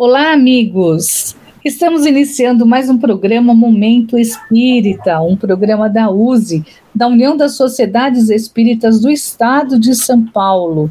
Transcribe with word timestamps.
Olá, 0.00 0.32
amigos! 0.32 1.34
Estamos 1.64 2.06
iniciando 2.06 2.64
mais 2.64 2.88
um 2.88 2.96
programa 2.96 3.52
Momento 3.52 4.16
Espírita, 4.16 5.20
um 5.20 5.36
programa 5.36 5.90
da 5.90 6.08
USE, 6.08 6.64
da 6.94 7.08
União 7.08 7.36
das 7.36 7.56
Sociedades 7.56 8.30
Espíritas 8.30 9.00
do 9.00 9.10
Estado 9.10 9.76
de 9.76 9.96
São 9.96 10.24
Paulo. 10.24 10.88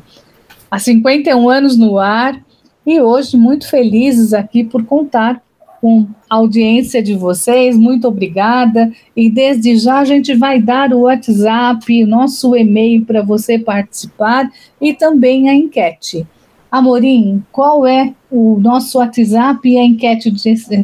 Há 0.70 0.78
51 0.78 1.50
anos 1.50 1.78
no 1.78 1.98
ar 1.98 2.38
e 2.86 3.00
hoje 3.00 3.38
muito 3.38 3.70
felizes 3.70 4.34
aqui 4.34 4.66
por 4.66 4.84
contar 4.84 5.42
com 5.80 6.06
a 6.30 6.36
audiência 6.36 7.02
de 7.02 7.16
vocês. 7.16 7.78
Muito 7.78 8.10
obrigada. 8.10 8.92
E 9.16 9.30
desde 9.30 9.78
já 9.78 10.00
a 10.00 10.06
gente 10.06 10.36
vai 10.36 10.62
dar 10.62 10.92
o 10.92 11.04
WhatsApp, 11.04 12.04
nosso 12.04 12.54
e-mail 12.58 13.06
para 13.06 13.22
você 13.22 13.58
participar 13.58 14.52
e 14.82 14.94
também 14.94 15.48
a 15.48 15.54
enquete. 15.54 16.28
Amorim, 16.72 17.44
qual 17.52 17.86
é 17.88 18.14
o 18.30 18.60
nosso 18.60 18.98
WhatsApp 18.98 19.68
e 19.68 19.78
a 19.78 19.84
enquete 19.84 20.34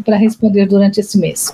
para 0.06 0.16
responder 0.16 0.66
durante 0.66 1.02
esse 1.02 1.18
mês? 1.18 1.52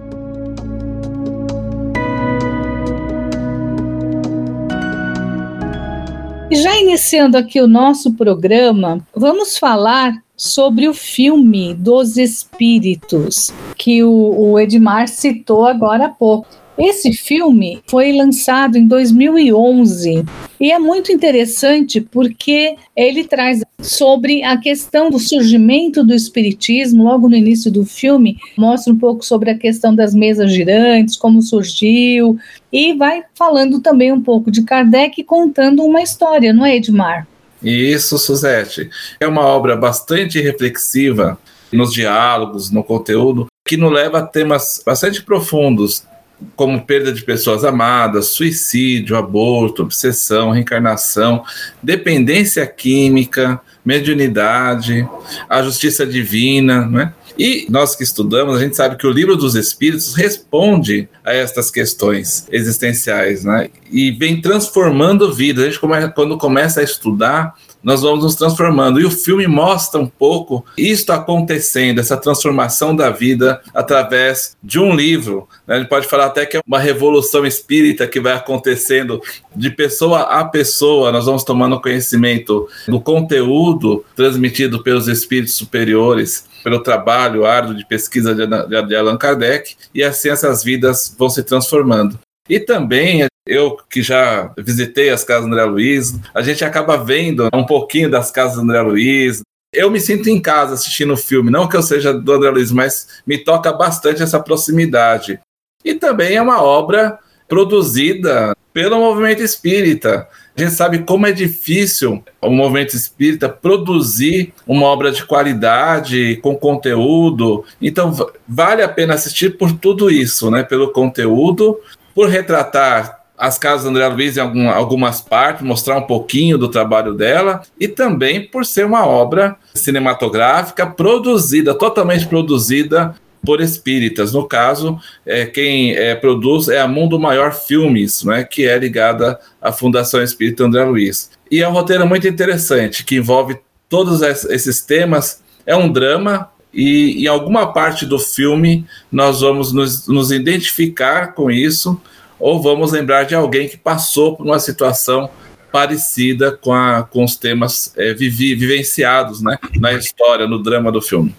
E 6.53 6.55
já 6.55 6.77
iniciando 6.77 7.39
aqui 7.39 7.63
o 7.63 7.67
nosso 7.67 8.13
programa, 8.13 9.01
vamos 9.17 9.57
falar 9.57 10.13
sobre 10.37 10.87
o 10.87 10.93
filme 10.93 11.73
dos 11.73 12.19
Espíritos, 12.19 13.51
que 13.75 14.05
o, 14.05 14.11
o 14.39 14.61
Edmar 14.61 15.09
citou 15.09 15.65
agora 15.65 16.05
há 16.05 16.09
pouco. 16.11 16.47
Esse 16.83 17.13
filme 17.13 17.81
foi 17.87 18.13
lançado 18.13 18.77
em 18.77 18.89
2011 18.89 20.25
e 20.59 20.73
é 20.73 20.81
muito 20.81 21.13
interessante 21.13 22.01
porque 22.01 22.75
ele 22.97 23.23
traz 23.23 23.61
sobre 23.81 24.43
a 24.43 24.57
questão 24.57 25.09
do 25.09 25.17
surgimento 25.21 26.03
do 26.03 26.13
espiritismo. 26.13 27.05
Logo 27.05 27.29
no 27.29 27.37
início 27.37 27.71
do 27.71 27.85
filme, 27.85 28.37
mostra 28.59 28.93
um 28.93 28.99
pouco 28.99 29.25
sobre 29.25 29.51
a 29.51 29.57
questão 29.57 29.95
das 29.95 30.13
mesas 30.13 30.51
girantes, 30.51 31.17
como 31.17 31.41
surgiu, 31.41 32.37
e 32.73 32.95
vai 32.95 33.23
falando 33.33 33.79
também 33.79 34.11
um 34.11 34.21
pouco 34.21 34.51
de 34.51 34.65
Kardec 34.65 35.23
contando 35.23 35.85
uma 35.85 36.03
história, 36.03 36.53
não 36.53 36.67
é, 36.67 36.75
Edmar? 36.75 37.29
Isso, 37.63 38.19
Suzete. 38.19 38.91
É 39.21 39.29
uma 39.29 39.43
obra 39.43 39.77
bastante 39.77 40.41
reflexiva 40.41 41.39
nos 41.73 41.93
diálogos, 41.93 42.73
no 42.73 42.83
conteúdo, 42.83 43.47
que 43.65 43.77
nos 43.77 43.93
leva 43.93 44.19
a 44.19 44.27
temas 44.27 44.83
bastante 44.85 45.23
profundos 45.23 46.11
como 46.57 46.85
perda 46.85 47.13
de 47.13 47.23
pessoas 47.23 47.65
amadas, 47.65 48.27
suicídio, 48.27 49.17
aborto, 49.17 49.83
obsessão, 49.83 50.51
reencarnação, 50.51 51.45
dependência 51.83 52.67
química, 52.67 53.61
mediunidade, 53.85 55.07
a 55.49 55.63
justiça 55.63 56.07
divina, 56.07 56.87
não 56.87 57.01
é? 57.01 57.13
E 57.39 57.67
nós 57.71 57.97
que 57.97 58.05
estudamos, 58.05 58.57
a 58.57 58.61
gente 58.61 58.77
sabe 58.77 58.97
que 58.97 59.07
o 59.07 59.11
livro 59.11 59.37
dos 59.37 59.55
Espíritos 59.55 60.15
responde 60.15 61.09
a 61.25 61.33
estas 61.33 61.71
questões 61.71 62.47
existenciais, 62.51 63.45
né? 63.45 63.71
E 63.91 64.11
vem 64.11 64.41
transformando 64.41 65.33
vidas. 65.33 65.65
A 65.65 65.71
gente, 65.71 66.15
quando 66.15 66.37
começa 66.37 66.81
a 66.81 66.85
estudar, 66.85 67.55
nós 67.83 68.03
vamos 68.03 68.25
nos 68.25 68.35
transformando. 68.35 69.01
E 69.01 69.05
o 69.05 69.11
filme 69.11 69.47
mostra 69.47 70.01
um 70.01 70.07
pouco 70.07 70.65
isso 70.77 71.13
acontecendo, 71.13 71.99
essa 71.99 72.17
transformação 72.17 72.95
da 72.95 73.11
vida 73.11 73.61
através 73.75 74.57
de 74.63 74.79
um 74.79 74.95
livro. 74.95 75.49
Né? 75.67 75.77
A 75.77 75.79
gente 75.79 75.89
pode 75.89 76.07
falar 76.07 76.27
até 76.27 76.47
que 76.47 76.57
é 76.57 76.61
uma 76.67 76.79
revolução 76.79 77.45
espírita 77.45 78.07
que 78.07 78.21
vai 78.21 78.33
acontecendo 78.33 79.21
de 79.55 79.71
pessoa 79.71 80.23
a 80.23 80.45
pessoa. 80.45 81.13
Nós 81.13 81.27
vamos 81.27 81.45
tomando 81.45 81.81
conhecimento 81.81 82.69
do 82.87 83.01
conteúdo 83.01 84.05
transmitido 84.15 84.83
pelos 84.83 85.09
espíritos 85.09 85.55
superiores 85.55 86.51
pelo 86.63 86.83
trabalho 86.83 87.45
árduo 87.45 87.75
de 87.75 87.85
pesquisa 87.85 88.35
de 88.35 88.97
Allan 88.97 89.17
Kardec, 89.17 89.75
e 89.95 90.03
assim 90.03 90.29
essas 90.29 90.63
vidas 90.63 91.15
vão 91.19 91.29
se 91.29 91.43
transformando. 91.43 92.19
E 92.49 92.61
também 92.61 93.27
eu 93.47 93.77
que 93.91 94.03
já 94.03 94.53
visitei 94.59 95.11
as 95.11 95.25
casas 95.25 95.45
do 95.45 95.53
André 95.53 95.65
Luiz, 95.65 96.15
a 96.35 96.43
gente 96.43 96.65
acaba 96.65 96.97
vendo 96.97 97.49
um 97.53 97.65
pouquinho 97.65 98.11
das 98.11 98.31
casas 98.31 98.57
do 98.57 98.63
André 98.63 98.81
Luiz. 98.83 99.43
Eu 99.73 99.91
me 99.91 100.01
sinto 100.01 100.29
em 100.29 100.41
casa 100.41 100.75
assistindo 100.75 101.15
o 101.15 101.17
filme, 101.17 101.51
não 101.51 101.69
que 101.69 101.77
eu 101.77 101.83
seja 101.83 102.13
do 102.13 102.33
André 102.33 102.51
Luiz, 102.51 102.71
mas 102.71 103.23
me 103.27 103.39
toca 103.39 103.73
bastante 103.73 104.23
essa 104.23 104.39
proximidade. 104.39 105.41
E 105.85 105.95
também 105.95 106.37
é 106.37 106.43
uma 106.43 106.63
obra 106.63 107.19
produzida 107.49 108.55
pelo 108.73 108.99
movimento 108.99 109.43
espírita. 109.43 110.29
A 110.57 110.61
gente 110.61 110.75
sabe 110.75 111.01
como 111.01 111.27
é 111.27 111.33
difícil 111.33 112.23
o 112.41 112.51
movimento 112.51 112.95
espírita 112.95 113.49
produzir 113.49 114.53
uma 114.67 114.87
obra 114.87 115.11
de 115.11 115.25
qualidade, 115.25 116.39
com 116.43 116.55
conteúdo. 116.55 117.65
Então, 117.81 118.15
vale 118.47 118.83
a 118.83 118.89
pena 118.89 119.15
assistir 119.15 119.57
por 119.57 119.73
tudo 119.73 120.11
isso, 120.11 120.51
né? 120.51 120.63
Pelo 120.63 120.93
conteúdo, 120.93 121.79
por 122.15 122.29
retratar 122.29 123.22
as 123.37 123.59
casas 123.59 123.87
André 123.87 124.07
Luiz 124.09 124.37
em 124.37 124.41
algum, 124.41 124.71
algumas 124.71 125.21
partes, 125.21 125.65
mostrar 125.65 125.97
um 125.97 126.07
pouquinho 126.07 126.57
do 126.57 126.69
trabalho 126.69 127.15
dela, 127.15 127.63
e 127.79 127.89
também 127.89 128.47
por 128.47 128.65
ser 128.65 128.87
uma 128.87 129.07
obra 129.07 129.57
cinematográfica 129.75 130.87
produzida, 130.87 131.75
totalmente 131.75 132.27
produzida 132.27 133.15
por 133.45 133.61
espíritas. 133.61 134.33
No 134.33 134.47
caso, 134.47 134.99
é, 135.27 135.47
quem 135.47 135.95
é, 135.95 136.15
produz 136.15 136.69
é 136.69 136.81
a 136.81 136.87
Mundo 136.87 137.19
Maior 137.19 137.53
Filmes, 137.53 138.23
né, 138.23 138.45
que 138.45 138.67
é 138.67 138.79
ligada 138.79 139.39
à 139.61 139.73
Fundação 139.73 140.23
Espírita 140.23 140.65
André 140.65 140.85
Luiz. 140.85 141.31
E 141.51 141.61
é 141.61 141.69
um 141.69 141.73
roteiro 141.73 142.07
muito 142.07 142.29
interessante, 142.29 143.05
que 143.05 143.17
envolve 143.17 143.59
todos 143.89 144.23
esses 144.23 144.81
temas. 144.81 145.43
É 145.67 145.77
um 145.77 145.91
drama, 145.91 146.49
e 146.73 147.25
em 147.25 147.27
alguma 147.27 147.73
parte 147.73 148.07
do 148.07 148.19
filme 148.19 148.87
nós 149.11 149.41
vamos 149.41 149.73
nos, 149.73 150.07
nos 150.09 150.33
identificar 150.33 151.35
com 151.35 151.51
isso, 151.51 152.01
ou 152.43 152.61
vamos 152.61 152.91
lembrar 152.91 153.23
de 153.23 153.37
alguém 153.37 153.69
que 153.69 153.77
passou 153.77 154.37
por 154.37 154.45
uma 154.45 154.59
situação 154.59 155.31
parecida 155.71 156.51
com, 156.51 156.73
a, 156.73 157.05
com 157.05 157.25
os 157.25 157.37
temas 157.37 157.95
é, 157.97 158.13
vivi, 158.13 158.57
vivenciados 158.57 159.41
né, 159.41 159.57
na 159.79 159.93
história, 159.93 160.47
no 160.47 160.61
drama 160.61 160.91
do 160.91 161.01
filme. 161.01 161.33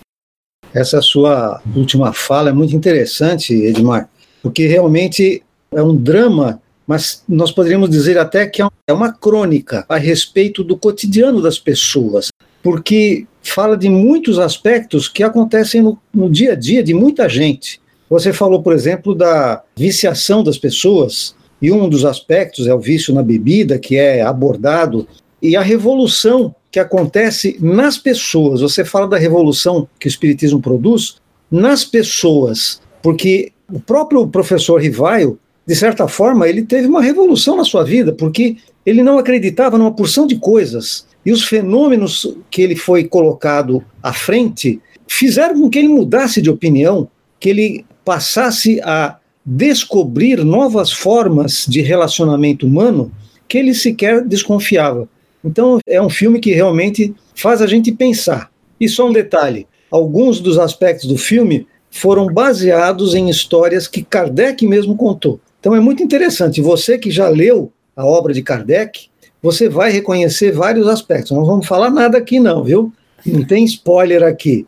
Essa 0.73 1.01
sua 1.01 1.61
última 1.75 2.13
fala 2.13 2.50
é 2.50 2.53
muito 2.53 2.73
interessante, 2.73 3.53
Edmar, 3.53 4.09
porque 4.41 4.65
realmente 4.65 5.44
é 5.73 5.83
um 5.83 5.94
drama, 5.94 6.61
mas 6.88 7.21
nós 7.27 7.51
poderíamos 7.51 7.89
dizer 7.89 8.17
até 8.17 8.47
que 8.47 8.61
é 8.61 8.94
uma 8.94 9.11
crônica 9.11 9.85
a 9.89 9.97
respeito 9.97 10.63
do 10.63 10.77
cotidiano 10.77 11.41
das 11.41 11.59
pessoas, 11.59 12.29
porque 12.63 13.27
fala 13.44 13.75
de 13.75 13.89
muitos 13.89 14.39
aspectos 14.39 15.09
que 15.09 15.21
acontecem 15.21 15.81
no, 15.81 15.99
no 16.13 16.31
dia 16.31 16.53
a 16.53 16.56
dia 16.56 16.81
de 16.81 16.94
muita 16.94 17.27
gente. 17.27 17.82
Você 18.09 18.31
falou, 18.31 18.61
por 18.61 18.73
exemplo, 18.73 19.15
da 19.15 19.63
viciação 19.75 20.44
das 20.44 20.57
pessoas, 20.57 21.35
e 21.61 21.71
um 21.71 21.88
dos 21.88 22.03
aspectos 22.03 22.67
é 22.67 22.73
o 22.73 22.79
vício 22.79 23.13
na 23.13 23.23
bebida, 23.23 23.79
que 23.79 23.95
é 23.95 24.21
abordado, 24.21 25.07
e 25.41 25.55
a 25.55 25.61
revolução 25.61 26.53
que 26.69 26.79
acontece 26.79 27.57
nas 27.61 27.97
pessoas. 27.97 28.61
Você 28.61 28.83
fala 28.83 29.07
da 29.07 29.17
revolução 29.17 29.88
que 30.00 30.07
o 30.07 30.09
Espiritismo 30.09 30.61
produz 30.61 31.17
nas 31.50 31.85
pessoas, 31.85 32.81
porque 33.01 33.51
o 33.71 33.79
próprio 33.79 34.27
professor 34.27 34.81
Rivaio, 34.81 35.39
de 35.65 35.75
certa 35.75 36.07
forma, 36.07 36.47
ele 36.49 36.63
teve 36.63 36.88
uma 36.88 37.01
revolução 37.01 37.56
na 37.56 37.63
sua 37.63 37.83
vida, 37.83 38.11
porque 38.11 38.57
ele 38.85 39.01
não 39.01 39.17
acreditava 39.17 39.77
numa 39.77 39.94
porção 39.94 40.27
de 40.27 40.35
coisas. 40.35 41.06
E 41.25 41.31
os 41.31 41.44
fenômenos 41.44 42.35
que 42.51 42.61
ele 42.61 42.75
foi 42.75 43.06
colocado 43.06 43.83
à 44.01 44.11
frente 44.11 44.81
fizeram 45.07 45.61
com 45.61 45.69
que 45.69 45.79
ele 45.79 45.88
mudasse 45.88 46.41
de 46.41 46.49
opinião, 46.49 47.07
que 47.39 47.49
ele 47.49 47.85
passasse 48.03 48.79
a 48.81 49.17
descobrir 49.45 50.44
novas 50.44 50.91
formas 50.91 51.65
de 51.67 51.81
relacionamento 51.81 52.65
humano 52.65 53.11
que 53.47 53.57
ele 53.57 53.73
sequer 53.73 54.23
desconfiava. 54.23 55.07
Então, 55.44 55.79
é 55.85 56.01
um 56.01 56.09
filme 56.09 56.39
que 56.39 56.53
realmente 56.53 57.13
faz 57.35 57.61
a 57.61 57.67
gente 57.67 57.91
pensar. 57.91 58.50
E 58.79 58.88
só 58.88 59.07
um 59.07 59.11
detalhe: 59.11 59.67
alguns 59.91 60.39
dos 60.39 60.57
aspectos 60.57 61.07
do 61.07 61.17
filme 61.17 61.67
foram 61.91 62.27
baseados 62.27 63.13
em 63.13 63.29
histórias 63.29 63.88
que 63.88 64.03
Kardec 64.03 64.65
mesmo 64.65 64.95
contou. 64.95 65.39
Então, 65.59 65.75
é 65.75 65.79
muito 65.79 66.01
interessante. 66.01 66.61
Você 66.61 66.97
que 66.97 67.11
já 67.11 67.27
leu 67.27 67.71
a 67.95 68.06
obra 68.06 68.33
de 68.33 68.41
Kardec, 68.41 69.07
você 69.41 69.67
vai 69.67 69.91
reconhecer 69.91 70.51
vários 70.51 70.88
aspectos. 70.88 71.31
Não 71.31 71.45
vamos 71.45 71.67
falar 71.67 71.89
nada 71.89 72.17
aqui, 72.17 72.39
não, 72.39 72.63
viu? 72.63 72.91
Não 73.25 73.45
tem 73.45 73.65
spoiler 73.65 74.23
aqui. 74.23 74.65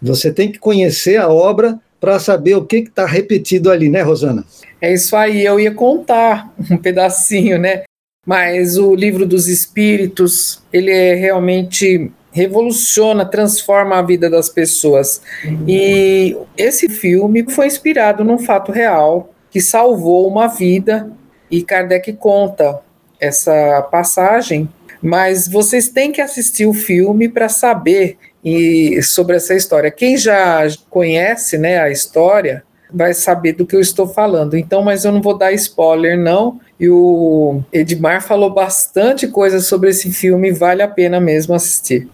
Você 0.00 0.32
tem 0.32 0.52
que 0.52 0.58
conhecer 0.58 1.16
a 1.16 1.28
obra 1.28 1.78
para 2.00 2.18
saber 2.18 2.54
o 2.54 2.64
que 2.64 2.78
está 2.78 3.04
repetido 3.04 3.70
ali, 3.70 3.88
né, 3.88 4.00
Rosana? 4.00 4.44
É 4.80 4.92
isso 4.92 5.14
aí, 5.14 5.44
eu 5.44 5.60
ia 5.60 5.72
contar 5.72 6.52
um 6.70 6.76
pedacinho, 6.76 7.58
né? 7.58 7.82
Mas 8.26 8.76
o 8.78 8.94
livro 8.94 9.26
dos 9.26 9.48
espíritos, 9.48 10.62
ele 10.72 10.90
é 10.90 11.14
realmente 11.14 12.10
revoluciona, 12.32 13.24
transforma 13.24 13.98
a 13.98 14.02
vida 14.02 14.30
das 14.30 14.48
pessoas. 14.48 15.20
E 15.66 16.36
esse 16.56 16.88
filme 16.88 17.44
foi 17.50 17.66
inspirado 17.66 18.24
num 18.24 18.38
fato 18.38 18.72
real 18.72 19.34
que 19.50 19.60
salvou 19.60 20.28
uma 20.28 20.46
vida 20.46 21.10
e 21.50 21.62
Kardec 21.62 22.12
conta 22.12 22.80
essa 23.18 23.82
passagem, 23.90 24.68
mas 25.02 25.48
vocês 25.48 25.88
têm 25.88 26.12
que 26.12 26.20
assistir 26.20 26.66
o 26.66 26.72
filme 26.72 27.28
para 27.28 27.48
saber 27.48 28.16
e 28.44 29.02
sobre 29.02 29.36
essa 29.36 29.54
história. 29.54 29.90
Quem 29.90 30.16
já 30.16 30.66
conhece, 30.88 31.58
né, 31.58 31.78
a 31.78 31.90
história, 31.90 32.62
vai 32.92 33.14
saber 33.14 33.52
do 33.52 33.66
que 33.66 33.76
eu 33.76 33.80
estou 33.80 34.08
falando. 34.08 34.56
Então, 34.56 34.82
mas 34.82 35.04
eu 35.04 35.12
não 35.12 35.22
vou 35.22 35.36
dar 35.36 35.52
spoiler 35.52 36.18
não. 36.18 36.60
E 36.78 36.88
o 36.88 37.60
Edmar 37.72 38.22
falou 38.22 38.52
bastante 38.52 39.28
coisa 39.28 39.60
sobre 39.60 39.90
esse 39.90 40.10
filme, 40.10 40.52
vale 40.52 40.82
a 40.82 40.88
pena 40.88 41.20
mesmo 41.20 41.54
assistir. 41.54 42.08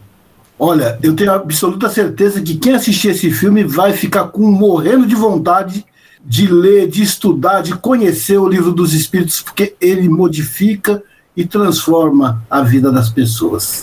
Olha, 0.59 0.99
eu 1.03 1.15
tenho 1.15 1.33
absoluta 1.33 1.89
certeza 1.89 2.41
que 2.41 2.57
quem 2.57 2.75
assistir 2.75 3.11
esse 3.11 3.31
filme 3.31 3.63
vai 3.63 3.93
ficar 3.93 4.29
com 4.29 4.43
morrendo 4.51 5.07
de 5.07 5.15
vontade 5.15 5.85
de 6.25 6.49
ler, 6.49 6.89
de 6.89 7.03
estudar, 7.03 7.63
de 7.63 7.77
conhecer 7.77 8.37
o 8.39 8.49
livro 8.49 8.73
dos 8.73 8.93
espíritos, 8.93 9.41
porque 9.41 9.77
ele 9.81 10.09
modifica 10.09 11.03
e 11.37 11.45
transforma 11.45 12.43
a 12.51 12.63
vida 12.63 12.91
das 12.91 13.09
pessoas. 13.09 13.83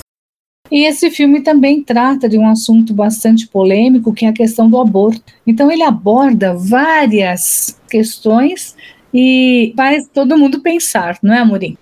E 0.74 0.86
esse 0.88 1.12
filme 1.12 1.42
também 1.42 1.84
trata 1.84 2.28
de 2.28 2.36
um 2.36 2.48
assunto 2.48 2.96
bastante 2.96 3.48
polêmico, 3.48 4.12
que 4.12 4.26
é 4.26 4.30
a 4.30 4.34
questão 4.34 4.68
do 4.68 4.80
aborto. 4.80 5.22
Então 5.46 5.72
ele 5.72 5.84
aborda 5.84 6.56
várias 6.56 7.80
questões 7.88 8.76
e 9.14 9.72
faz 9.78 10.10
todo 10.12 10.36
mundo 10.36 10.62
pensar, 10.62 11.20
não 11.22 11.32
é, 11.32 11.38
Amorim? 11.38 11.78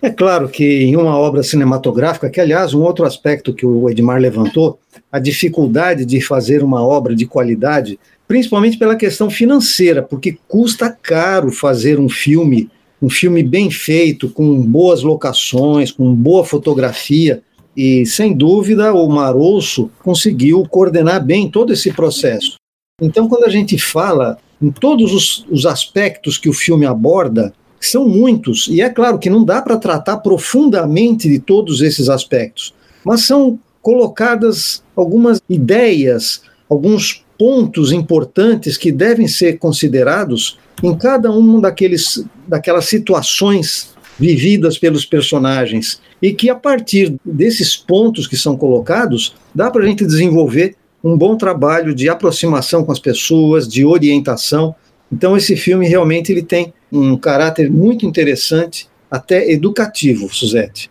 É 0.00 0.08
claro 0.08 0.48
que 0.48 0.64
em 0.64 0.96
uma 0.96 1.14
obra 1.14 1.42
cinematográfica, 1.42 2.30
que 2.30 2.40
aliás, 2.40 2.72
um 2.72 2.80
outro 2.80 3.04
aspecto 3.04 3.52
que 3.52 3.66
o 3.66 3.90
Edmar 3.90 4.18
levantou, 4.18 4.78
a 5.12 5.18
dificuldade 5.18 6.06
de 6.06 6.18
fazer 6.22 6.64
uma 6.64 6.82
obra 6.82 7.14
de 7.14 7.26
qualidade, 7.26 8.00
principalmente 8.26 8.78
pela 8.78 8.96
questão 8.96 9.28
financeira, 9.28 10.02
porque 10.02 10.38
custa 10.48 10.88
caro 10.88 11.52
fazer 11.52 12.00
um 12.00 12.08
filme, 12.08 12.70
um 13.00 13.10
filme 13.10 13.42
bem 13.42 13.70
feito, 13.70 14.30
com 14.30 14.62
boas 14.62 15.02
locações, 15.02 15.92
com 15.92 16.14
boa 16.14 16.46
fotografia. 16.46 17.42
E, 17.76 18.04
sem 18.04 18.34
dúvida, 18.34 18.92
o 18.92 19.08
Maroço 19.08 19.90
conseguiu 20.02 20.66
coordenar 20.68 21.24
bem 21.24 21.50
todo 21.50 21.72
esse 21.72 21.92
processo. 21.92 22.56
Então, 23.00 23.28
quando 23.28 23.44
a 23.44 23.48
gente 23.48 23.78
fala 23.78 24.38
em 24.60 24.70
todos 24.70 25.12
os, 25.12 25.46
os 25.50 25.66
aspectos 25.66 26.38
que 26.38 26.48
o 26.48 26.52
filme 26.52 26.86
aborda, 26.86 27.52
são 27.80 28.08
muitos, 28.08 28.68
e 28.68 28.80
é 28.80 28.88
claro 28.88 29.18
que 29.18 29.28
não 29.28 29.44
dá 29.44 29.60
para 29.60 29.76
tratar 29.76 30.18
profundamente 30.18 31.28
de 31.28 31.40
todos 31.40 31.80
esses 31.80 32.08
aspectos, 32.08 32.72
mas 33.04 33.22
são 33.22 33.58
colocadas 33.80 34.84
algumas 34.94 35.42
ideias, 35.48 36.42
alguns 36.70 37.24
pontos 37.36 37.90
importantes 37.90 38.76
que 38.76 38.92
devem 38.92 39.26
ser 39.26 39.58
considerados 39.58 40.58
em 40.80 40.96
cada 40.96 41.32
uma 41.32 41.60
daqueles, 41.60 42.24
daquelas 42.46 42.84
situações 42.84 43.91
vividas 44.18 44.78
pelos 44.78 45.04
personagens 45.04 46.00
e 46.20 46.32
que 46.32 46.50
a 46.50 46.54
partir 46.54 47.14
desses 47.24 47.76
pontos 47.76 48.26
que 48.26 48.36
são 48.36 48.56
colocados 48.56 49.34
dá 49.54 49.70
para 49.70 49.82
a 49.82 49.86
gente 49.86 50.04
desenvolver 50.04 50.76
um 51.02 51.16
bom 51.16 51.36
trabalho 51.36 51.94
de 51.94 52.08
aproximação 52.08 52.84
com 52.84 52.92
as 52.92 53.00
pessoas, 53.00 53.66
de 53.66 53.84
orientação. 53.84 54.74
Então 55.10 55.36
esse 55.36 55.56
filme 55.56 55.88
realmente 55.88 56.30
ele 56.30 56.42
tem 56.42 56.72
um 56.90 57.16
caráter 57.16 57.70
muito 57.70 58.06
interessante, 58.06 58.88
até 59.10 59.50
educativo, 59.50 60.32
Suzete. 60.32 60.90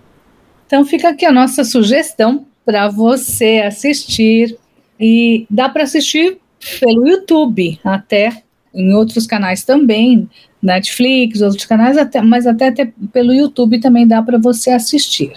Então 0.67 0.85
fica 0.85 1.09
aqui 1.09 1.25
a 1.25 1.31
nossa 1.31 1.63
sugestão 1.63 2.45
para 2.65 2.89
você 2.89 3.63
assistir 3.65 4.57
e 4.99 5.45
dá 5.49 5.69
para 5.69 5.83
assistir 5.83 6.37
pelo 6.79 7.07
YouTube 7.07 7.79
até 7.83 8.43
em 8.73 8.93
outros 8.93 9.25
canais 9.25 9.63
também, 9.63 10.29
Netflix, 10.61 11.41
outros 11.41 11.65
canais, 11.65 11.97
até, 11.97 12.21
mas 12.21 12.45
até, 12.45 12.67
até 12.67 12.91
pelo 13.11 13.33
YouTube 13.33 13.79
também 13.79 14.07
dá 14.07 14.21
para 14.21 14.37
você 14.37 14.71
assistir. 14.71 15.33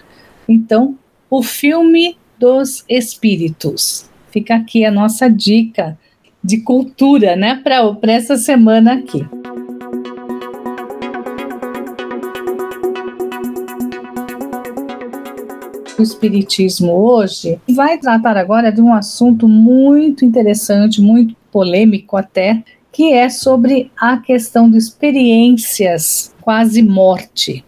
Então, 0.49 0.99
o 1.31 1.43
filme 1.43 2.17
dos 2.39 2.85
espíritos. 2.89 4.09
Fica 4.31 4.57
aqui 4.57 4.85
a 4.85 4.91
nossa 4.91 5.29
dica 5.31 5.97
de 6.43 6.59
cultura, 6.59 7.37
né, 7.37 7.61
para 7.63 8.13
essa 8.13 8.37
semana 8.37 8.95
aqui. 8.95 9.25
O 15.99 16.03
Espiritismo 16.03 16.93
hoje 16.93 17.59
vai 17.71 17.97
tratar 17.99 18.37
agora 18.37 18.71
de 18.71 18.83
um 18.83 18.93
assunto 18.93 19.49
muito 19.49 20.25
interessante, 20.25 21.01
muito 21.01 21.35
polêmico 21.53 22.17
até, 22.17 22.63
que 22.95 23.13
é 23.13 23.29
sobre 23.29 23.91
a 24.01 24.19
questão 24.19 24.71
de 24.71 24.79
experiências 24.79 26.33
quase 26.41 26.81
morte. 26.81 27.65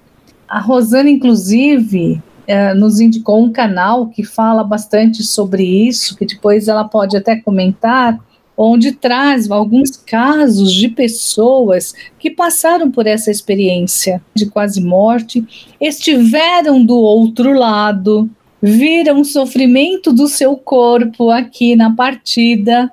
A 0.49 0.61
Rosana, 0.61 1.11
inclusive, 1.11 2.23
eh, 2.47 2.73
nos 2.75 3.00
indicou 3.00 3.42
um 3.42 3.50
canal 3.50 4.06
que 4.06 4.23
fala 4.23 4.62
bastante 4.62 5.25
sobre 5.25 5.64
isso, 5.64 6.16
que 6.16 6.25
depois 6.25 6.68
ela 6.68 6.85
pode 6.85 7.16
até 7.16 7.35
comentar, 7.35 8.21
onde 8.56 8.92
traz 8.92 9.50
alguns 9.50 9.97
casos 9.97 10.73
de 10.73 10.88
pessoas 10.88 11.92
que 12.21 12.30
passaram 12.30 12.88
por 12.88 13.04
essa 13.09 13.28
experiência 13.28 14.23
de 14.33 14.47
quase 14.47 14.80
morte, 14.80 15.45
estiveram 15.80 16.85
do 16.85 16.97
outro 16.97 17.52
lado, 17.52 18.30
viram 18.62 19.23
o 19.23 19.25
sofrimento 19.25 20.12
do 20.12 20.28
seu 20.28 20.56
corpo 20.56 21.30
aqui 21.30 21.75
na 21.75 21.92
partida 21.92 22.90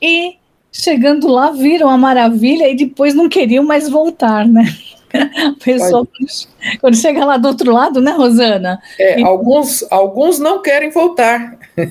e 0.00 0.41
chegando 0.72 1.28
lá 1.28 1.50
viram 1.50 1.90
a 1.90 1.98
maravilha 1.98 2.68
e 2.68 2.74
depois 2.74 3.14
não 3.14 3.28
queriam 3.28 3.62
mais 3.62 3.88
voltar, 3.88 4.48
né? 4.48 4.64
A 5.14 5.54
pessoa, 5.62 6.08
quando 6.80 6.96
chega 6.96 7.22
lá 7.22 7.36
do 7.36 7.46
outro 7.46 7.70
lado, 7.70 8.00
né, 8.00 8.12
Rosana? 8.12 8.80
É, 8.98 9.20
e... 9.20 9.22
alguns, 9.22 9.84
alguns 9.90 10.38
não 10.38 10.62
querem 10.62 10.90
voltar. 10.90 11.58
É. 11.76 11.86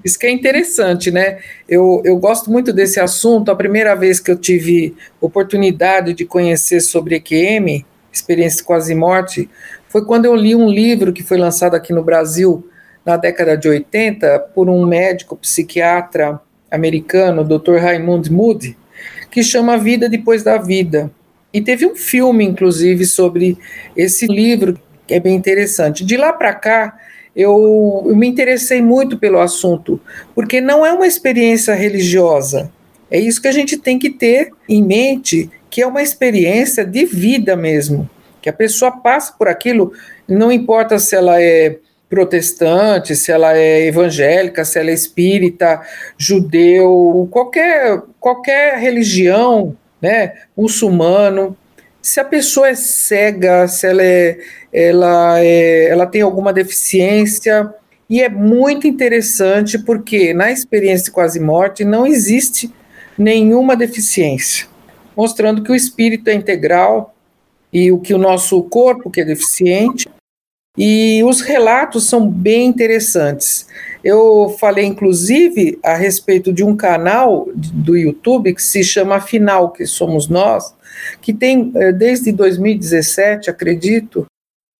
Isso 0.04 0.18
que 0.18 0.26
é 0.26 0.30
interessante, 0.30 1.12
né? 1.12 1.38
Eu, 1.68 2.02
eu 2.04 2.18
gosto 2.18 2.50
muito 2.50 2.72
desse 2.72 2.98
assunto. 2.98 3.52
A 3.52 3.54
primeira 3.54 3.94
vez 3.94 4.18
que 4.18 4.28
eu 4.28 4.36
tive 4.36 4.96
oportunidade 5.20 6.14
de 6.14 6.24
conhecer 6.24 6.80
sobre 6.80 7.14
EQM, 7.14 7.86
experiência 8.12 8.64
quase 8.64 8.92
morte, 8.92 9.48
foi 9.88 10.04
quando 10.04 10.24
eu 10.24 10.34
li 10.34 10.56
um 10.56 10.68
livro 10.68 11.12
que 11.12 11.22
foi 11.22 11.38
lançado 11.38 11.76
aqui 11.76 11.92
no 11.92 12.02
Brasil 12.02 12.68
na 13.06 13.16
década 13.16 13.56
de 13.56 13.68
80 13.68 14.40
por 14.52 14.68
um 14.68 14.84
médico 14.84 15.36
psiquiatra 15.36 16.40
americano, 16.74 17.44
Dr. 17.44 17.76
Raymond 17.76 18.30
Moody, 18.32 18.76
que 19.30 19.42
chama 19.42 19.78
Vida 19.78 20.08
Depois 20.08 20.42
da 20.42 20.58
Vida. 20.58 21.10
E 21.52 21.60
teve 21.60 21.86
um 21.86 21.94
filme, 21.94 22.44
inclusive, 22.44 23.04
sobre 23.06 23.56
esse 23.96 24.26
livro, 24.26 24.78
que 25.06 25.14
é 25.14 25.20
bem 25.20 25.36
interessante. 25.36 26.04
De 26.04 26.16
lá 26.16 26.32
para 26.32 26.52
cá, 26.52 26.98
eu, 27.34 28.04
eu, 28.06 28.16
me 28.16 28.26
interessei 28.26 28.80
muito 28.80 29.18
pelo 29.18 29.40
assunto, 29.40 30.00
porque 30.34 30.60
não 30.60 30.84
é 30.84 30.92
uma 30.92 31.06
experiência 31.06 31.74
religiosa. 31.74 32.72
É 33.10 33.18
isso 33.18 33.40
que 33.40 33.48
a 33.48 33.52
gente 33.52 33.76
tem 33.76 33.98
que 33.98 34.10
ter 34.10 34.50
em 34.68 34.82
mente, 34.82 35.50
que 35.70 35.82
é 35.82 35.86
uma 35.86 36.02
experiência 36.02 36.84
de 36.84 37.04
vida 37.04 37.56
mesmo. 37.56 38.08
Que 38.40 38.48
a 38.48 38.52
pessoa 38.52 38.90
passa 38.90 39.32
por 39.38 39.48
aquilo, 39.48 39.92
não 40.28 40.52
importa 40.52 40.98
se 40.98 41.16
ela 41.16 41.40
é 41.40 41.78
protestante, 42.14 43.16
se 43.16 43.32
ela 43.32 43.58
é 43.58 43.88
evangélica, 43.88 44.64
se 44.64 44.78
ela 44.78 44.90
é 44.90 44.94
espírita, 44.94 45.80
judeu, 46.16 47.28
qualquer, 47.28 48.00
qualquer 48.20 48.78
religião, 48.78 49.76
né, 50.00 50.34
muçulmano, 50.56 51.56
se 52.00 52.20
a 52.20 52.24
pessoa 52.24 52.68
é 52.68 52.76
cega, 52.76 53.66
se 53.66 53.88
ela, 53.88 54.04
é, 54.04 54.38
ela, 54.72 55.40
é, 55.40 55.88
ela 55.88 56.06
tem 56.06 56.22
alguma 56.22 56.52
deficiência, 56.52 57.68
e 58.08 58.22
é 58.22 58.28
muito 58.28 58.86
interessante 58.86 59.76
porque 59.76 60.32
na 60.32 60.52
experiência 60.52 61.06
de 61.06 61.10
quase 61.10 61.40
morte 61.40 61.84
não 61.84 62.06
existe 62.06 62.72
nenhuma 63.18 63.74
deficiência, 63.74 64.68
mostrando 65.16 65.64
que 65.64 65.72
o 65.72 65.74
espírito 65.74 66.30
é 66.30 66.34
integral 66.34 67.12
e 67.72 67.90
o 67.90 67.98
que 67.98 68.14
o 68.14 68.18
nosso 68.18 68.62
corpo 68.62 69.10
que 69.10 69.20
é 69.20 69.24
deficiente 69.24 70.08
e 70.76 71.22
os 71.24 71.40
relatos 71.40 72.08
são 72.08 72.28
bem 72.28 72.66
interessantes. 72.66 73.66
Eu 74.02 74.54
falei, 74.58 74.84
inclusive, 74.84 75.78
a 75.82 75.94
respeito 75.94 76.52
de 76.52 76.64
um 76.64 76.76
canal 76.76 77.48
do 77.54 77.96
YouTube 77.96 78.54
que 78.54 78.62
se 78.62 78.82
chama 78.82 79.20
Final, 79.20 79.70
que 79.70 79.86
somos 79.86 80.28
nós, 80.28 80.74
que 81.22 81.32
tem, 81.32 81.72
eh, 81.76 81.92
desde 81.92 82.32
2017, 82.32 83.50
acredito, 83.50 84.26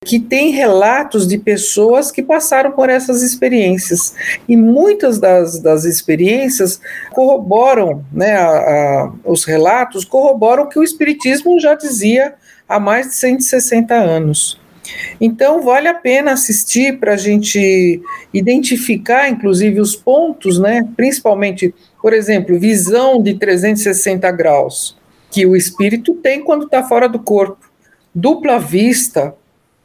que 0.04 0.20
tem 0.20 0.50
relatos 0.50 1.26
de 1.26 1.38
pessoas 1.38 2.10
que 2.10 2.22
passaram 2.22 2.72
por 2.72 2.90
essas 2.90 3.22
experiências. 3.22 4.14
E 4.48 4.56
muitas 4.56 5.18
das, 5.18 5.58
das 5.60 5.84
experiências 5.84 6.80
corroboram, 7.12 8.04
né, 8.12 8.36
a, 8.36 8.48
a, 8.48 9.12
os 9.24 9.44
relatos 9.44 10.04
corroboram 10.04 10.68
que 10.68 10.78
o 10.78 10.82
Espiritismo 10.82 11.58
já 11.58 11.74
dizia 11.74 12.34
há 12.68 12.78
mais 12.78 13.08
de 13.08 13.14
160 13.14 13.94
anos. 13.94 14.60
Então, 15.20 15.62
vale 15.62 15.88
a 15.88 15.94
pena 15.94 16.32
assistir 16.32 16.98
para 16.98 17.14
a 17.14 17.16
gente 17.16 18.00
identificar, 18.32 19.28
inclusive, 19.28 19.80
os 19.80 19.96
pontos, 19.96 20.58
né? 20.58 20.86
principalmente, 20.96 21.74
por 22.00 22.12
exemplo, 22.12 22.58
visão 22.58 23.22
de 23.22 23.34
360 23.34 24.30
graus, 24.32 24.96
que 25.30 25.46
o 25.46 25.56
espírito 25.56 26.14
tem 26.14 26.42
quando 26.42 26.66
está 26.66 26.82
fora 26.82 27.08
do 27.08 27.18
corpo, 27.18 27.70
dupla 28.14 28.58
vista, 28.58 29.34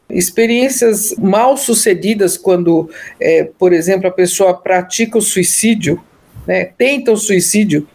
experiências 0.10 1.14
mal 1.18 1.56
sucedidas 1.56 2.38
quando, 2.38 2.90
é, 3.20 3.50
por 3.58 3.72
exemplo, 3.74 4.08
a 4.08 4.12
pessoa 4.12 4.54
pratica 4.54 5.18
o 5.18 5.22
suicídio, 5.22 6.02
né? 6.48 6.66
tenta 6.66 7.12
o 7.12 7.18
suicídio, 7.18 7.88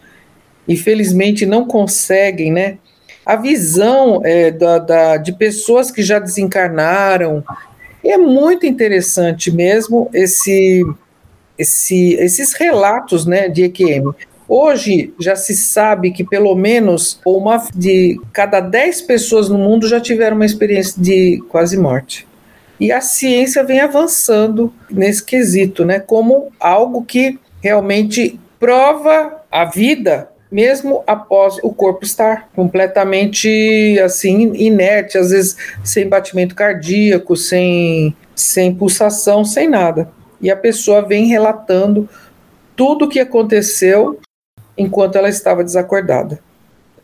infelizmente 0.67 1.45
não 1.45 1.65
conseguem, 1.65 2.51
né? 2.51 2.77
A 3.25 3.35
visão 3.35 4.21
é, 4.23 4.51
da, 4.51 4.77
da, 4.77 5.17
de 5.17 5.33
pessoas 5.33 5.89
que 5.89 6.03
já 6.03 6.19
desencarnaram. 6.19 7.43
É 8.03 8.17
muito 8.17 8.65
interessante 8.65 9.51
mesmo 9.51 10.09
esse, 10.13 10.85
esse, 11.57 12.13
esses 12.15 12.53
relatos 12.53 13.25
né, 13.25 13.49
de 13.49 13.63
EQM. 13.63 14.13
Hoje 14.47 15.11
já 15.19 15.35
se 15.35 15.55
sabe 15.55 16.11
que 16.11 16.23
pelo 16.23 16.53
menos 16.55 17.19
uma 17.25 17.65
de 17.73 18.21
cada 18.31 18.59
10 18.59 19.01
pessoas 19.01 19.49
no 19.49 19.57
mundo 19.57 19.87
já 19.87 19.99
tiveram 19.99 20.35
uma 20.35 20.45
experiência 20.45 21.01
de 21.01 21.43
quase 21.49 21.75
morte. 21.75 22.27
E 22.79 22.91
a 22.91 23.01
ciência 23.01 23.63
vem 23.63 23.79
avançando 23.79 24.71
nesse 24.91 25.23
quesito, 25.23 25.83
né, 25.83 25.99
como 25.99 26.51
algo 26.59 27.03
que 27.03 27.39
realmente 27.61 28.39
prova 28.59 29.41
a 29.51 29.65
vida 29.65 30.29
mesmo 30.51 31.03
após 31.07 31.57
o 31.63 31.71
corpo 31.71 32.05
estar 32.05 32.49
completamente 32.55 33.99
assim 34.03 34.53
inerte, 34.55 35.17
às 35.17 35.31
vezes 35.31 35.57
sem 35.83 36.07
batimento 36.07 36.55
cardíaco, 36.55 37.35
sem, 37.35 38.15
sem 38.35 38.73
pulsação, 38.73 39.43
sem 39.43 39.69
nada. 39.69 40.09
E 40.41 40.51
a 40.51 40.55
pessoa 40.55 41.01
vem 41.01 41.25
relatando 41.25 42.07
tudo 42.75 43.05
o 43.05 43.09
que 43.09 43.19
aconteceu 43.19 44.19
enquanto 44.77 45.15
ela 45.15 45.29
estava 45.29 45.63
desacordada. 45.63 46.39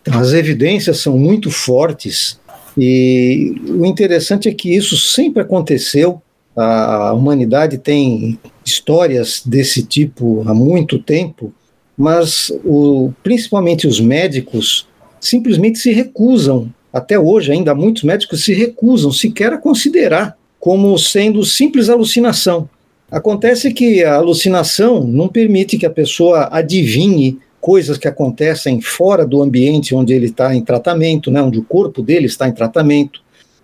As 0.10 0.34
evidências 0.34 1.00
são 1.00 1.18
muito 1.18 1.50
fortes 1.52 2.40
e 2.78 3.56
o 3.68 3.86
interessante 3.86 4.50
é 4.50 4.54
que 4.54 4.76
isso 4.76 4.98
sempre 4.98 5.42
aconteceu. 5.42 6.22
A 6.56 7.14
humanidade 7.14 7.78
tem 7.78 8.40
histórias 8.66 9.42
desse 9.46 9.84
tipo 9.84 10.44
há 10.48 10.54
muito 10.54 11.00
tempo 11.00 11.54
mas 11.98 12.52
o, 12.64 13.12
principalmente 13.24 13.88
os 13.88 14.00
médicos 14.00 14.88
simplesmente 15.20 15.80
se 15.80 15.92
recusam, 15.92 16.74
até 16.92 17.18
hoje 17.18 17.52
ainda 17.52 17.76
muitos 17.76 18.04
médicos 18.04 18.44
se 18.44 18.54
recusam 18.54 19.12
sequer 19.12 19.54
a 19.54 19.58
considerar 19.58 20.38
como 20.60 20.98
sendo 20.98 21.44
simples 21.44 21.90
alucinação. 21.90 22.70
Acontece 23.10 23.74
que 23.74 24.04
a 24.04 24.16
alucinação 24.16 25.04
não 25.04 25.28
permite 25.28 25.78
que 25.78 25.86
a 25.86 25.90
pessoa 25.90 26.48
adivinhe 26.52 27.40
coisas 27.60 27.98
que 27.98 28.08
acontecem 28.08 28.82
fora 28.82 29.26
do 29.26 29.42
ambiente 29.42 29.94
onde 29.94 30.14
ele 30.14 30.28
está 30.28 30.56
em 30.56 30.64
tratamento, 30.64 31.30
né, 31.30 31.42
onde 31.42 31.60
o 31.60 31.64
corpo 31.64 32.02
dele 32.02 32.26
está 32.26 32.48
em 32.48 32.54
tratamento. 32.54 33.22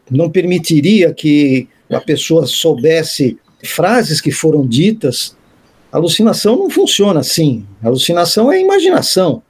Não 0.09 0.29
permitiria 0.29 1.13
que 1.13 1.67
a 1.89 1.99
pessoa 1.99 2.45
soubesse 2.45 3.37
frases 3.63 4.21
que 4.21 4.31
foram 4.31 4.65
ditas 4.65 5.35
alucinação 5.91 6.57
não 6.57 6.69
funciona 6.69 7.19
assim. 7.19 7.65
alucinação 7.81 8.51
é 8.51 8.61
imaginação. 8.61 9.41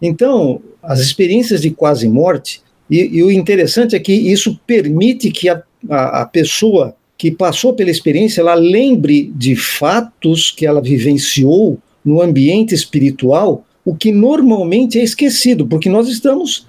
Então, 0.00 0.60
as 0.82 1.00
experiências 1.00 1.60
de 1.60 1.70
quase 1.70 2.08
morte, 2.08 2.60
e, 2.90 3.18
e 3.18 3.22
o 3.22 3.30
interessante 3.30 3.94
é 3.94 4.00
que 4.00 4.12
isso 4.12 4.58
permite 4.66 5.30
que 5.30 5.48
a, 5.48 5.62
a, 5.88 6.22
a 6.22 6.26
pessoa 6.26 6.96
que 7.16 7.30
passou 7.30 7.72
pela 7.72 7.90
experiência 7.90 8.40
ela 8.40 8.54
lembre 8.54 9.32
de 9.36 9.54
fatos 9.54 10.50
que 10.50 10.66
ela 10.66 10.80
vivenciou 10.80 11.78
no 12.04 12.20
ambiente 12.20 12.74
espiritual, 12.74 13.64
o 13.84 13.94
que 13.94 14.10
normalmente 14.10 14.98
é 14.98 15.04
esquecido, 15.04 15.66
porque 15.66 15.88
nós 15.88 16.08
estamos, 16.08 16.66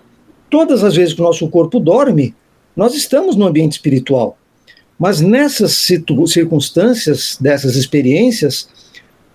todas 0.50 0.84
as 0.84 0.96
vezes 0.96 1.14
que 1.14 1.22
o 1.22 1.24
nosso 1.24 1.48
corpo 1.50 1.80
dorme, 1.80 2.36
nós 2.76 2.94
estamos 2.94 3.36
no 3.36 3.48
ambiente 3.48 3.74
espiritual. 3.74 4.38
Mas 4.98 5.22
nessas 5.22 5.74
circunstâncias, 5.74 7.38
dessas 7.42 7.76
experiências, 7.76 8.70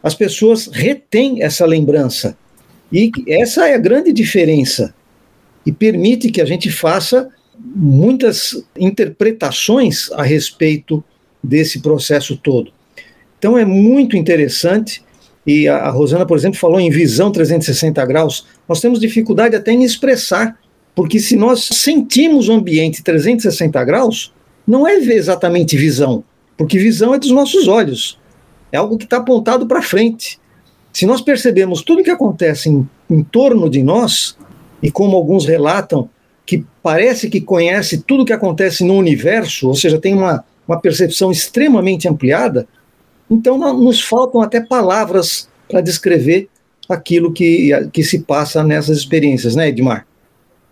as 0.03 0.15
pessoas 0.15 0.69
retêm 0.69 1.43
essa 1.43 1.67
lembrança. 1.67 2.37
E 2.93 3.11
essa 3.29 3.69
é 3.69 3.75
a 3.75 3.79
grande 3.79 4.13
diferença. 4.13 4.95
E 5.67 5.73
permite 5.73 6.31
que 6.31 6.41
a 6.41 6.45
gente 6.45 6.71
faça 6.71 7.29
muitas 7.59 8.65
interpretações 8.77 10.11
a 10.13 10.23
respeito 10.23 11.03
desse 11.43 11.81
processo 11.81 12.37
todo. 12.37 12.73
Então 13.39 13.59
é 13.59 13.65
muito 13.65 14.17
interessante. 14.17 15.03
E 15.47 15.67
a, 15.69 15.89
Rosana, 15.91 16.27
por 16.27 16.37
exemplo, 16.37 16.59
falou 16.59 16.81
em 16.81 16.91
visão 16.91 17.31
360 17.31 18.05
graus. 18.07 18.47
Nós 18.69 18.81
temos 18.81 19.01
dificuldade 19.01 19.57
até 19.57 19.73
em 19.73 19.83
expressar, 19.83 20.59
porque 20.95 21.19
se 21.19 21.37
nós 21.37 21.69
sentimos 21.73 22.49
o 22.49 22.53
ambiente 22.53 23.03
360 23.03 23.83
graus, 23.85 24.33
não 24.67 24.87
é 24.87 24.97
exatamente 24.97 25.77
visão, 25.77 26.23
porque 26.57 26.79
visão 26.79 27.15
é 27.15 27.19
dos 27.19 27.31
nossos 27.31 27.67
olhos. 27.67 28.19
É 28.71 28.77
algo 28.77 28.99
que 28.99 29.05
está 29.05 29.19
apontado 29.19 29.67
para 29.67 29.83
frente. 29.83 30.39
Se 30.93 31.07
nós 31.07 31.21
percebemos 31.21 31.83
tudo 31.83 32.01
o 32.01 32.05
que 32.05 32.11
acontece 32.11 32.69
em, 32.69 32.89
em 33.09 33.23
torno 33.23 33.69
de 33.71 33.83
nós, 33.83 34.37
e 34.83 34.91
como 34.91 35.17
alguns 35.17 35.47
relatam, 35.47 36.09
que 36.47 36.65
parece 36.83 37.29
que 37.29 37.41
conhece 37.41 37.99
tudo 37.99 38.23
o 38.23 38.27
que 38.27 38.33
acontece 38.33 38.85
no 38.85 38.95
universo, 38.95 39.69
ou 39.69 39.75
seja, 39.75 39.99
tem 39.99 40.15
uma, 40.15 40.45
uma 40.67 40.81
percepção 40.81 41.31
extremamente 41.31 42.09
ampliada, 42.09 42.67
então 43.31 43.59
nos 43.75 44.03
faltam 44.03 44.41
até 44.41 44.61
palavras 44.61 45.49
para 45.69 45.81
descrever 45.81 46.49
aquilo 46.89 47.33
que, 47.33 47.71
que 47.93 48.03
se 48.03 48.21
passa 48.21 48.65
nessas 48.65 48.97
experiências, 48.97 49.55
né, 49.55 49.69
Edmar? 49.69 50.07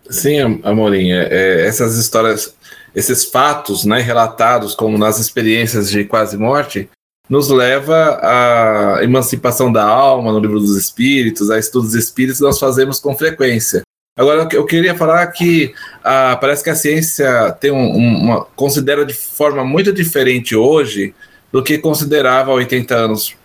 Sim, 0.09 0.59
Amorim, 0.63 1.11
é, 1.11 1.27
é, 1.29 1.67
essas 1.67 1.95
histórias, 1.97 2.55
esses 2.95 3.25
fatos 3.25 3.85
né, 3.85 3.99
relatados 4.01 4.73
como 4.73 4.97
nas 4.97 5.19
experiências 5.19 5.91
de 5.91 6.05
quase 6.05 6.37
morte, 6.37 6.89
nos 7.29 7.49
leva 7.49 8.19
à 8.21 9.03
emancipação 9.03 9.71
da 9.71 9.83
alma 9.83 10.31
no 10.31 10.39
livro 10.39 10.59
dos 10.59 10.75
espíritos, 10.77 11.51
a 11.51 11.59
estudos 11.59 11.93
espíritos, 11.93 12.39
nós 12.39 12.59
fazemos 12.59 12.99
com 12.99 13.15
frequência. 13.17 13.81
Agora, 14.17 14.47
eu 14.51 14.65
queria 14.65 14.95
falar 14.95 15.27
que 15.27 15.73
ah, 16.03 16.37
parece 16.41 16.63
que 16.63 16.69
a 16.69 16.75
ciência 16.75 17.51
tem 17.59 17.71
um, 17.71 17.95
uma, 17.95 18.45
considera 18.55 19.05
de 19.05 19.13
forma 19.13 19.63
muito 19.63 19.93
diferente 19.93 20.55
hoje 20.55 21.13
do 21.51 21.63
que 21.63 21.77
considerava 21.77 22.51
há 22.51 22.55
80 22.55 22.95
anos, 22.95 23.35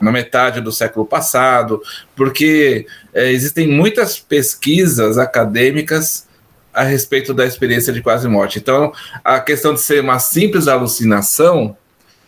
na 0.00 0.12
metade 0.12 0.60
do 0.60 0.70
século 0.70 1.04
passado, 1.04 1.82
porque 2.14 2.86
é, 3.12 3.32
existem 3.32 3.66
muitas 3.66 4.18
pesquisas 4.18 5.18
acadêmicas 5.18 6.28
a 6.72 6.84
respeito 6.84 7.34
da 7.34 7.44
experiência 7.44 7.92
de 7.92 8.00
quase 8.00 8.28
morte. 8.28 8.58
Então, 8.58 8.92
a 9.24 9.40
questão 9.40 9.74
de 9.74 9.80
ser 9.80 10.00
uma 10.00 10.18
simples 10.18 10.68
alucinação 10.68 11.76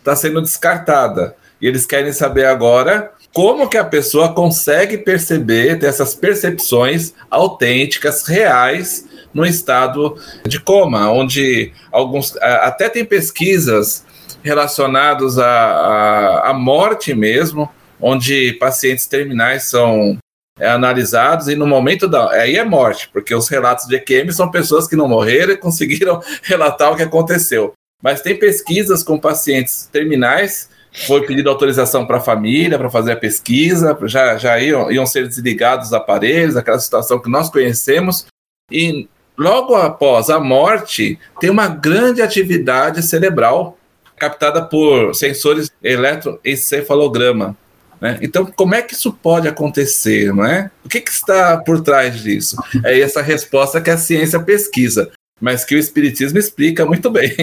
está 0.01 0.15
sendo 0.15 0.41
descartada. 0.41 1.35
E 1.61 1.67
eles 1.67 1.85
querem 1.85 2.11
saber 2.11 2.45
agora 2.45 3.11
como 3.33 3.69
que 3.69 3.77
a 3.77 3.85
pessoa 3.85 4.33
consegue 4.33 4.97
perceber 4.97 5.77
dessas 5.77 6.13
percepções 6.13 7.13
autênticas, 7.29 8.27
reais, 8.27 9.05
no 9.33 9.45
estado 9.45 10.17
de 10.45 10.59
coma, 10.59 11.09
onde 11.09 11.71
alguns 11.91 12.35
até 12.37 12.89
tem 12.89 13.05
pesquisas 13.05 14.05
relacionadas 14.43 15.37
à, 15.37 16.49
à, 16.49 16.53
morte 16.53 17.13
mesmo, 17.13 17.69
onde 17.99 18.53
pacientes 18.53 19.05
terminais 19.05 19.69
são 19.69 20.17
é, 20.59 20.67
analisados 20.69 21.47
e 21.47 21.55
no 21.55 21.65
momento 21.67 22.07
da 22.07 22.31
aí 22.31 22.57
é 22.57 22.65
morte, 22.65 23.09
porque 23.13 23.33
os 23.33 23.47
relatos 23.47 23.87
de 23.87 23.95
EQM 23.95 24.31
são 24.33 24.51
pessoas 24.51 24.87
que 24.87 24.95
não 24.95 25.07
morreram 25.07 25.53
e 25.53 25.57
conseguiram 25.57 26.21
relatar 26.43 26.91
o 26.91 26.95
que 26.95 27.03
aconteceu. 27.03 27.73
Mas 28.01 28.21
tem 28.21 28.37
pesquisas 28.37 29.03
com 29.03 29.19
pacientes 29.19 29.87
terminais 29.91 30.69
foi 30.93 31.25
pedido 31.25 31.49
autorização 31.49 32.05
para 32.05 32.17
a 32.17 32.21
família 32.21 32.77
para 32.77 32.89
fazer 32.89 33.13
a 33.13 33.15
pesquisa, 33.15 33.97
já, 34.03 34.37
já 34.37 34.59
iam, 34.59 34.91
iam 34.91 35.05
ser 35.05 35.27
desligados 35.27 35.87
os 35.87 35.93
aparelhos, 35.93 36.57
aquela 36.57 36.79
situação 36.79 37.19
que 37.19 37.29
nós 37.29 37.49
conhecemos, 37.49 38.25
e 38.69 39.07
logo 39.37 39.75
após 39.75 40.29
a 40.29 40.39
morte, 40.39 41.17
tem 41.39 41.49
uma 41.49 41.67
grande 41.67 42.21
atividade 42.21 43.01
cerebral 43.03 43.77
captada 44.17 44.63
por 44.63 45.15
sensores 45.15 45.71
eletroencefalograma. 45.81 47.57
Né? 47.99 48.19
Então, 48.21 48.45
como 48.45 48.75
é 48.75 48.81
que 48.81 48.93
isso 48.93 49.13
pode 49.13 49.47
acontecer? 49.47 50.33
Não 50.33 50.45
é? 50.45 50.69
O 50.83 50.89
que, 50.89 50.99
que 50.99 51.11
está 51.11 51.57
por 51.57 51.81
trás 51.81 52.21
disso? 52.21 52.55
É 52.83 52.99
essa 52.99 53.21
resposta 53.21 53.79
que 53.79 53.89
a 53.89 53.97
ciência 53.97 54.39
pesquisa, 54.39 55.11
mas 55.41 55.65
que 55.65 55.75
o 55.75 55.79
Espiritismo 55.79 56.37
explica 56.37 56.85
muito 56.85 57.09
bem. 57.09 57.35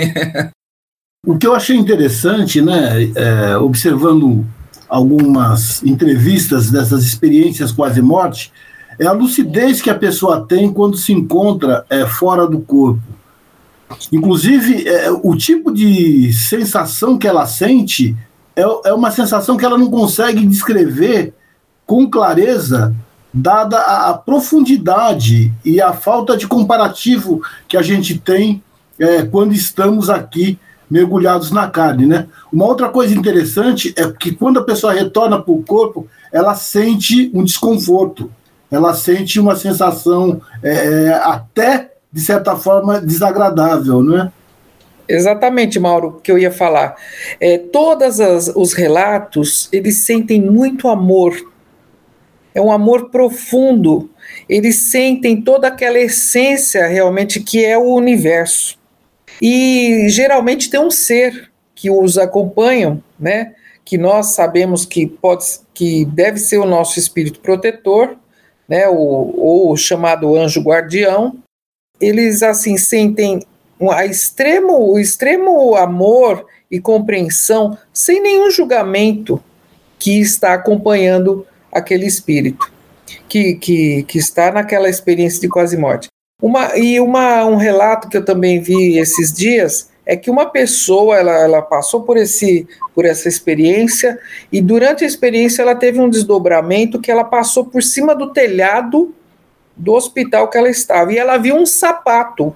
O 1.26 1.36
que 1.36 1.46
eu 1.46 1.54
achei 1.54 1.76
interessante, 1.76 2.62
né, 2.62 3.10
é, 3.14 3.56
observando 3.58 4.46
algumas 4.88 5.82
entrevistas 5.82 6.70
dessas 6.70 7.02
experiências 7.02 7.72
quase 7.72 8.00
morte, 8.00 8.52
é 8.98 9.06
a 9.06 9.12
lucidez 9.12 9.82
que 9.82 9.90
a 9.90 9.98
pessoa 9.98 10.46
tem 10.46 10.72
quando 10.72 10.96
se 10.96 11.12
encontra 11.12 11.84
é, 11.90 12.06
fora 12.06 12.46
do 12.46 12.60
corpo. 12.60 13.02
Inclusive, 14.12 14.88
é, 14.88 15.10
o 15.10 15.34
tipo 15.36 15.72
de 15.72 16.32
sensação 16.32 17.18
que 17.18 17.26
ela 17.26 17.46
sente 17.46 18.16
é, 18.54 18.62
é 18.88 18.92
uma 18.92 19.10
sensação 19.10 19.56
que 19.56 19.64
ela 19.64 19.76
não 19.76 19.90
consegue 19.90 20.46
descrever 20.46 21.34
com 21.86 22.08
clareza, 22.08 22.94
dada 23.32 23.78
a, 23.78 24.14
profundidade 24.14 25.52
e 25.64 25.80
a 25.80 25.92
falta 25.92 26.36
de 26.36 26.46
comparativo 26.46 27.42
que 27.66 27.76
a 27.76 27.82
gente 27.82 28.18
tem 28.18 28.62
é, 28.98 29.22
quando 29.22 29.52
estamos 29.52 30.08
aqui 30.08 30.58
mergulhados 30.90 31.50
na 31.50 31.68
carne, 31.68 32.06
né? 32.06 32.26
Uma 32.52 32.64
outra 32.64 32.88
coisa 32.88 33.14
interessante 33.14 33.94
é 33.96 34.10
que 34.10 34.32
quando 34.32 34.60
a 34.60 34.64
pessoa 34.64 34.92
retorna 34.92 35.40
para 35.40 35.52
o 35.52 35.62
corpo, 35.62 36.08
ela 36.32 36.54
sente 36.54 37.30
um 37.34 37.44
desconforto, 37.44 38.30
ela 38.70 38.94
sente 38.94 39.38
uma 39.38 39.54
sensação 39.54 40.40
é, 40.62 40.70
é, 40.70 41.14
até, 41.22 41.92
de 42.10 42.20
certa 42.20 42.56
forma, 42.56 43.00
desagradável, 43.00 44.02
né? 44.02 44.32
Exatamente, 45.08 45.78
Mauro, 45.78 46.20
que 46.22 46.30
eu 46.30 46.38
ia 46.38 46.50
falar. 46.50 46.94
É, 47.40 47.56
todos 47.56 48.18
os 48.54 48.74
relatos, 48.74 49.68
eles 49.72 50.04
sentem 50.04 50.40
muito 50.40 50.86
amor. 50.86 51.34
É 52.54 52.60
um 52.60 52.72
amor 52.72 53.10
profundo. 53.10 54.10
Eles 54.48 54.90
sentem 54.90 55.40
toda 55.42 55.68
aquela 55.68 55.98
essência 55.98 56.86
realmente 56.86 57.40
que 57.40 57.64
é 57.64 57.76
o 57.76 57.94
universo. 57.94 58.78
E 59.40 60.06
geralmente 60.08 60.70
tem 60.70 60.80
um 60.80 60.90
ser 60.90 61.50
que 61.74 61.90
os 61.90 62.18
acompanham, 62.18 63.02
né? 63.18 63.54
Que 63.84 63.96
nós 63.96 64.34
sabemos 64.34 64.84
que 64.84 65.06
pode, 65.06 65.44
que 65.72 66.04
deve 66.04 66.38
ser 66.38 66.58
o 66.58 66.66
nosso 66.66 66.98
espírito 66.98 67.40
protetor, 67.40 68.16
né? 68.68 68.88
Ou, 68.88 69.76
chamado 69.76 70.36
anjo 70.36 70.60
guardião. 70.60 71.36
Eles 72.00 72.42
assim 72.42 72.76
sentem 72.76 73.40
a 73.92 74.04
extremo, 74.04 74.92
o 74.92 74.98
extremo 74.98 75.76
amor 75.76 76.46
e 76.70 76.80
compreensão, 76.80 77.78
sem 77.92 78.20
nenhum 78.20 78.50
julgamento, 78.50 79.42
que 79.98 80.20
está 80.20 80.54
acompanhando 80.54 81.46
aquele 81.72 82.06
espírito, 82.06 82.70
que, 83.28 83.54
que, 83.54 84.02
que 84.04 84.18
está 84.18 84.50
naquela 84.50 84.88
experiência 84.88 85.40
de 85.40 85.48
quase 85.48 85.76
morte. 85.76 86.08
Uma, 86.40 86.76
e 86.76 87.00
uma, 87.00 87.44
um 87.46 87.56
relato 87.56 88.08
que 88.08 88.16
eu 88.16 88.24
também 88.24 88.60
vi 88.60 88.96
esses 88.98 89.32
dias 89.32 89.90
é 90.06 90.16
que 90.16 90.30
uma 90.30 90.46
pessoa 90.46 91.16
ela, 91.16 91.32
ela 91.32 91.60
passou 91.60 92.02
por, 92.02 92.16
esse, 92.16 92.66
por 92.94 93.04
essa 93.04 93.28
experiência 93.28 94.18
e 94.50 94.60
durante 94.60 95.04
a 95.04 95.06
experiência 95.06 95.62
ela 95.62 95.74
teve 95.74 96.00
um 96.00 96.08
desdobramento 96.08 97.00
que 97.00 97.10
ela 97.10 97.24
passou 97.24 97.66
por 97.66 97.82
cima 97.82 98.14
do 98.14 98.32
telhado 98.32 99.14
do 99.76 99.92
hospital 99.92 100.48
que 100.48 100.56
ela 100.56 100.70
estava 100.70 101.12
e 101.12 101.18
ela 101.18 101.36
viu 101.36 101.56
um 101.56 101.66
sapato. 101.66 102.54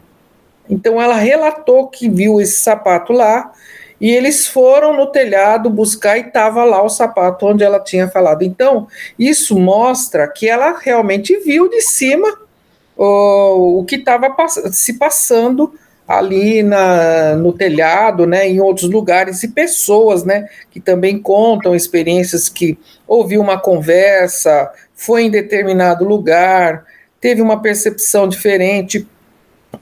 Então 0.68 1.00
ela 1.00 1.16
relatou 1.16 1.88
que 1.88 2.08
viu 2.08 2.40
esse 2.40 2.62
sapato 2.62 3.12
lá 3.12 3.52
e 4.02 4.10
eles 4.10 4.48
foram 4.48 4.96
no 4.96 5.06
telhado 5.06 5.70
buscar 5.70 6.18
e 6.18 6.22
estava 6.22 6.64
lá 6.64 6.82
o 6.82 6.88
sapato 6.88 7.46
onde 7.46 7.62
ela 7.62 7.78
tinha 7.78 8.08
falado. 8.08 8.42
Então 8.42 8.88
isso 9.16 9.56
mostra 9.56 10.26
que 10.26 10.48
ela 10.48 10.76
realmente 10.76 11.38
viu 11.38 11.70
de 11.70 11.80
cima 11.80 12.28
o, 12.96 13.84
que 13.86 13.94
estava 13.94 14.30
pass 14.30 14.60
se 14.72 14.94
passando 14.98 15.72
ali 16.06 16.64
na, 16.64 17.36
no 17.36 17.52
telhado, 17.52 18.26
né, 18.26 18.48
em 18.48 18.60
outros 18.60 18.90
lugares, 18.90 19.44
e 19.44 19.48
pessoas, 19.48 20.24
né, 20.24 20.48
que 20.68 20.80
também 20.80 21.16
contam 21.18 21.74
experiências 21.74 22.48
que 22.48 22.76
ouviu 23.06 23.40
uma 23.40 23.58
conversa, 23.58 24.68
foi 24.94 25.22
em 25.22 25.30
determinado 25.30 26.04
lugar, 26.04 26.84
teve 27.20 27.40
uma 27.40 27.62
percepção 27.62 28.28
diferente, 28.28 29.06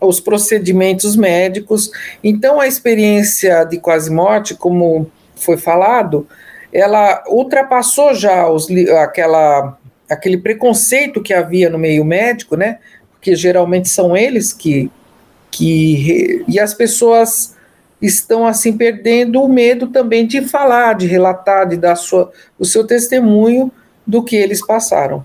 os 0.00 0.20
procedimentos 0.20 1.16
médicos. 1.16 1.90
Então, 2.22 2.60
a 2.60 2.66
experiência 2.66 3.64
de 3.64 3.78
quase 3.78 4.10
morte, 4.10 4.54
como 4.54 5.10
foi 5.34 5.56
falado, 5.56 6.26
ela 6.72 7.24
ultrapassou 7.28 8.14
já 8.14 8.48
os, 8.48 8.68
aquela, 9.02 9.78
aquele 10.08 10.38
preconceito 10.38 11.22
que 11.22 11.34
havia 11.34 11.68
no 11.68 11.78
meio 11.78 12.04
médico, 12.04 12.56
né, 12.56 12.78
porque 13.12 13.34
geralmente 13.34 13.88
são 13.88 14.16
eles 14.16 14.52
que. 14.52 14.90
que 15.50 16.44
e 16.46 16.58
as 16.60 16.72
pessoas 16.74 17.56
estão 18.00 18.46
assim 18.46 18.76
perdendo 18.76 19.42
o 19.42 19.48
medo 19.48 19.88
também 19.88 20.26
de 20.26 20.40
falar, 20.42 20.94
de 20.94 21.06
relatar, 21.06 21.68
de 21.68 21.76
dar 21.76 21.96
sua, 21.96 22.32
o 22.58 22.64
seu 22.64 22.86
testemunho 22.86 23.70
do 24.06 24.24
que 24.24 24.36
eles 24.36 24.64
passaram. 24.64 25.24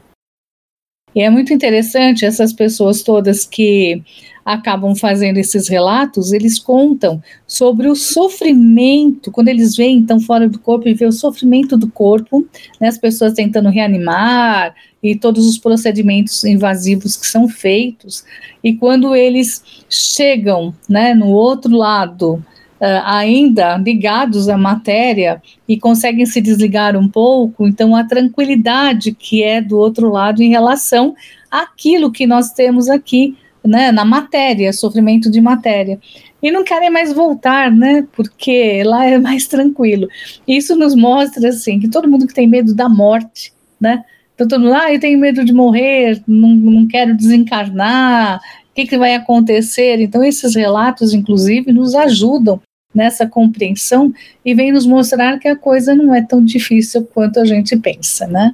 E 1.15 1.21
é 1.21 1.29
muito 1.29 1.53
interessante 1.53 2.25
essas 2.25 2.51
pessoas 2.51 3.01
todas 3.01 3.45
que 3.45 4.03
acabam 4.45 4.95
fazendo 4.95 5.37
esses 5.37 5.67
relatos, 5.67 6.31
eles 6.31 6.59
contam 6.59 7.19
sobre 7.47 7.87
o 7.87 7.95
sofrimento, 7.95 9.31
quando 9.31 9.47
eles 9.47 9.75
veem, 9.75 9.97
então, 9.97 10.19
fora 10.19 10.47
do 10.47 10.59
corpo 10.59 10.87
e 10.87 10.93
vê 10.93 11.05
o 11.05 11.11
sofrimento 11.11 11.75
do 11.75 11.89
corpo, 11.89 12.47
né, 12.79 12.87
as 12.87 12.97
pessoas 12.99 13.33
tentando 13.33 13.69
reanimar 13.69 14.75
e 15.01 15.15
todos 15.15 15.47
os 15.47 15.57
procedimentos 15.57 16.43
invasivos 16.43 17.17
que 17.17 17.25
são 17.25 17.47
feitos, 17.47 18.23
e 18.63 18.75
quando 18.75 19.15
eles 19.15 19.63
chegam, 19.89 20.75
né, 20.87 21.15
no 21.15 21.29
outro 21.29 21.75
lado, 21.75 22.43
Uh, 22.77 22.99
ainda 23.05 23.77
ligados 23.77 24.49
à 24.49 24.57
matéria 24.57 25.41
e 25.65 25.79
conseguem 25.79 26.25
se 26.25 26.41
desligar 26.41 26.97
um 26.97 27.07
pouco, 27.07 27.65
então 27.65 27.95
a 27.95 28.03
tranquilidade 28.03 29.13
que 29.13 29.41
é 29.41 29.61
do 29.61 29.77
outro 29.77 30.11
lado 30.11 30.43
em 30.43 30.49
relação 30.49 31.15
àquilo 31.49 32.11
que 32.11 32.27
nós 32.27 32.51
temos 32.51 32.89
aqui 32.89 33.37
né, 33.65 33.91
na 33.91 34.05
matéria, 34.05 34.71
sofrimento 34.71 35.29
de 35.29 35.41
matéria. 35.41 35.99
E 36.41 36.51
não 36.51 36.63
querem 36.63 36.89
mais 36.89 37.11
voltar, 37.11 37.71
né? 37.71 38.07
Porque 38.13 38.83
lá 38.83 39.05
é 39.05 39.17
mais 39.17 39.47
tranquilo. 39.47 40.07
Isso 40.47 40.75
nos 40.75 40.93
mostra 40.93 41.49
assim 41.49 41.79
que 41.79 41.89
todo 41.89 42.07
mundo 42.07 42.27
que 42.27 42.33
tem 42.33 42.47
medo 42.47 42.75
da 42.75 42.87
morte, 42.87 43.51
né? 43.79 44.03
Então 44.35 44.47
todo 44.47 44.61
mundo, 44.61 44.73
ah, 44.75 44.93
eu 44.93 44.99
tenho 44.99 45.17
medo 45.17 45.43
de 45.43 45.53
morrer, 45.53 46.21
não, 46.27 46.49
não 46.49 46.87
quero 46.87 47.15
desencarnar, 47.15 48.37
o 48.37 48.75
que, 48.75 48.85
que 48.85 48.97
vai 48.97 49.15
acontecer? 49.15 49.99
Então 50.01 50.23
esses 50.23 50.55
relatos, 50.55 51.13
inclusive, 51.13 51.71
nos 51.71 51.95
ajudam 51.95 52.61
nessa 52.93 53.25
compreensão 53.25 54.13
e 54.43 54.53
vem 54.53 54.71
nos 54.71 54.85
mostrar 54.85 55.39
que 55.39 55.47
a 55.47 55.55
coisa 55.55 55.95
não 55.95 56.13
é 56.13 56.21
tão 56.21 56.43
difícil 56.43 57.05
quanto 57.13 57.39
a 57.39 57.45
gente 57.45 57.75
pensa, 57.77 58.27
né? 58.27 58.53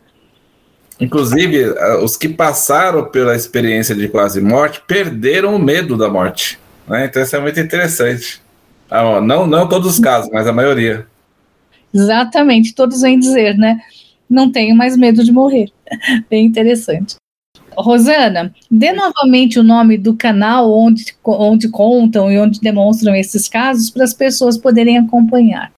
Inclusive, 1.01 1.73
os 2.03 2.15
que 2.15 2.29
passaram 2.29 3.05
pela 3.05 3.35
experiência 3.35 3.95
de 3.95 4.07
quase 4.07 4.39
morte 4.39 4.81
perderam 4.87 5.55
o 5.55 5.59
medo 5.59 5.97
da 5.97 6.07
morte. 6.07 6.59
Né? 6.87 7.05
Então, 7.05 7.21
isso 7.21 7.35
é 7.35 7.39
muito 7.39 7.59
interessante. 7.59 8.41
Ah, 8.89 9.19
não, 9.19 9.47
não 9.47 9.67
todos 9.67 9.87
os 9.95 9.99
casos, 9.99 10.29
mas 10.31 10.45
a 10.45 10.53
maioria. 10.53 11.07
Exatamente, 11.93 12.75
todos 12.75 13.01
vêm 13.01 13.19
dizer, 13.19 13.57
né? 13.57 13.79
Não 14.29 14.51
tenho 14.51 14.75
mais 14.75 14.95
medo 14.95 15.23
de 15.23 15.31
morrer. 15.31 15.69
Bem 16.29 16.45
interessante. 16.45 17.15
Rosana, 17.75 18.53
dê 18.69 18.91
novamente 18.91 19.57
o 19.57 19.63
nome 19.63 19.97
do 19.97 20.15
canal 20.15 20.71
onde, 20.71 21.15
onde 21.25 21.69
contam 21.69 22.31
e 22.31 22.37
onde 22.37 22.59
demonstram 22.59 23.15
esses 23.15 23.47
casos 23.47 23.89
para 23.89 24.03
as 24.03 24.13
pessoas 24.13 24.57
poderem 24.57 24.97
acompanhar. 24.97 25.71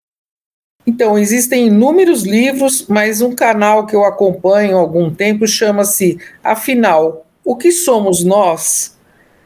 Então, 0.85 1.17
existem 1.17 1.67
inúmeros 1.67 2.23
livros, 2.23 2.85
mas 2.87 3.21
um 3.21 3.33
canal 3.33 3.85
que 3.85 3.95
eu 3.95 4.03
acompanho 4.03 4.77
há 4.77 4.79
algum 4.79 5.09
tempo 5.09 5.47
chama-se 5.47 6.17
Afinal, 6.43 7.25
o 7.43 7.55
que 7.55 7.71
somos 7.71 8.23
nós? 8.23 8.97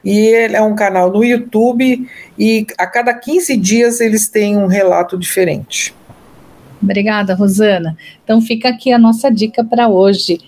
E 0.04 0.18
ele 0.18 0.56
é 0.56 0.62
um 0.62 0.76
canal 0.76 1.12
no 1.12 1.24
YouTube 1.24 2.08
e 2.40 2.66
a 2.78 2.88
cada 2.88 3.14
15 3.14 3.58
dias 3.58 4.00
eles 4.00 4.30
têm 4.30 4.56
um 4.58 4.68
relato 4.68 5.18
diferente. 5.18 5.94
Obrigada, 6.82 7.34
Rosana. 7.34 7.98
Então 8.24 8.42
fica 8.42 8.70
aqui 8.70 8.92
a 8.92 9.00
nossa 9.00 9.30
dica 9.30 9.64
para 9.64 9.90
hoje, 9.90 10.40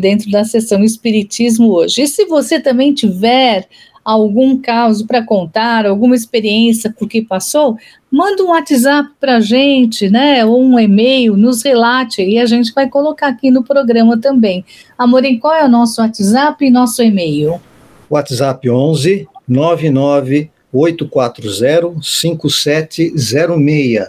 dentro 0.00 0.30
da 0.30 0.44
sessão 0.44 0.84
Espiritismo 0.84 1.72
hoje. 1.72 2.02
E 2.02 2.06
se 2.06 2.26
você 2.26 2.60
também 2.60 2.92
tiver 2.92 3.66
algum 4.12 4.56
caso 4.56 5.06
para 5.06 5.22
contar, 5.22 5.84
alguma 5.86 6.14
experiência 6.14 6.94
por 6.96 7.08
que 7.08 7.20
passou, 7.20 7.76
manda 8.10 8.42
um 8.42 8.48
WhatsApp 8.48 9.10
para 9.20 9.36
a 9.36 9.40
gente, 9.40 10.08
né, 10.08 10.46
ou 10.46 10.62
um 10.62 10.78
e-mail, 10.78 11.36
nos 11.36 11.62
relate 11.62 12.22
e 12.22 12.38
a 12.38 12.46
gente 12.46 12.72
vai 12.72 12.88
colocar 12.88 13.28
aqui 13.28 13.50
no 13.50 13.62
programa 13.62 14.18
também. 14.18 14.64
Amorim, 14.96 15.38
qual 15.38 15.52
é 15.54 15.62
o 15.64 15.68
nosso 15.68 16.00
WhatsApp 16.00 16.64
e 16.64 16.70
nosso 16.70 17.02
e-mail? 17.02 17.60
WhatsApp 18.08 18.70
11 18.70 19.28
99 19.46 20.50
840 20.72 22.02
5706 22.02 24.08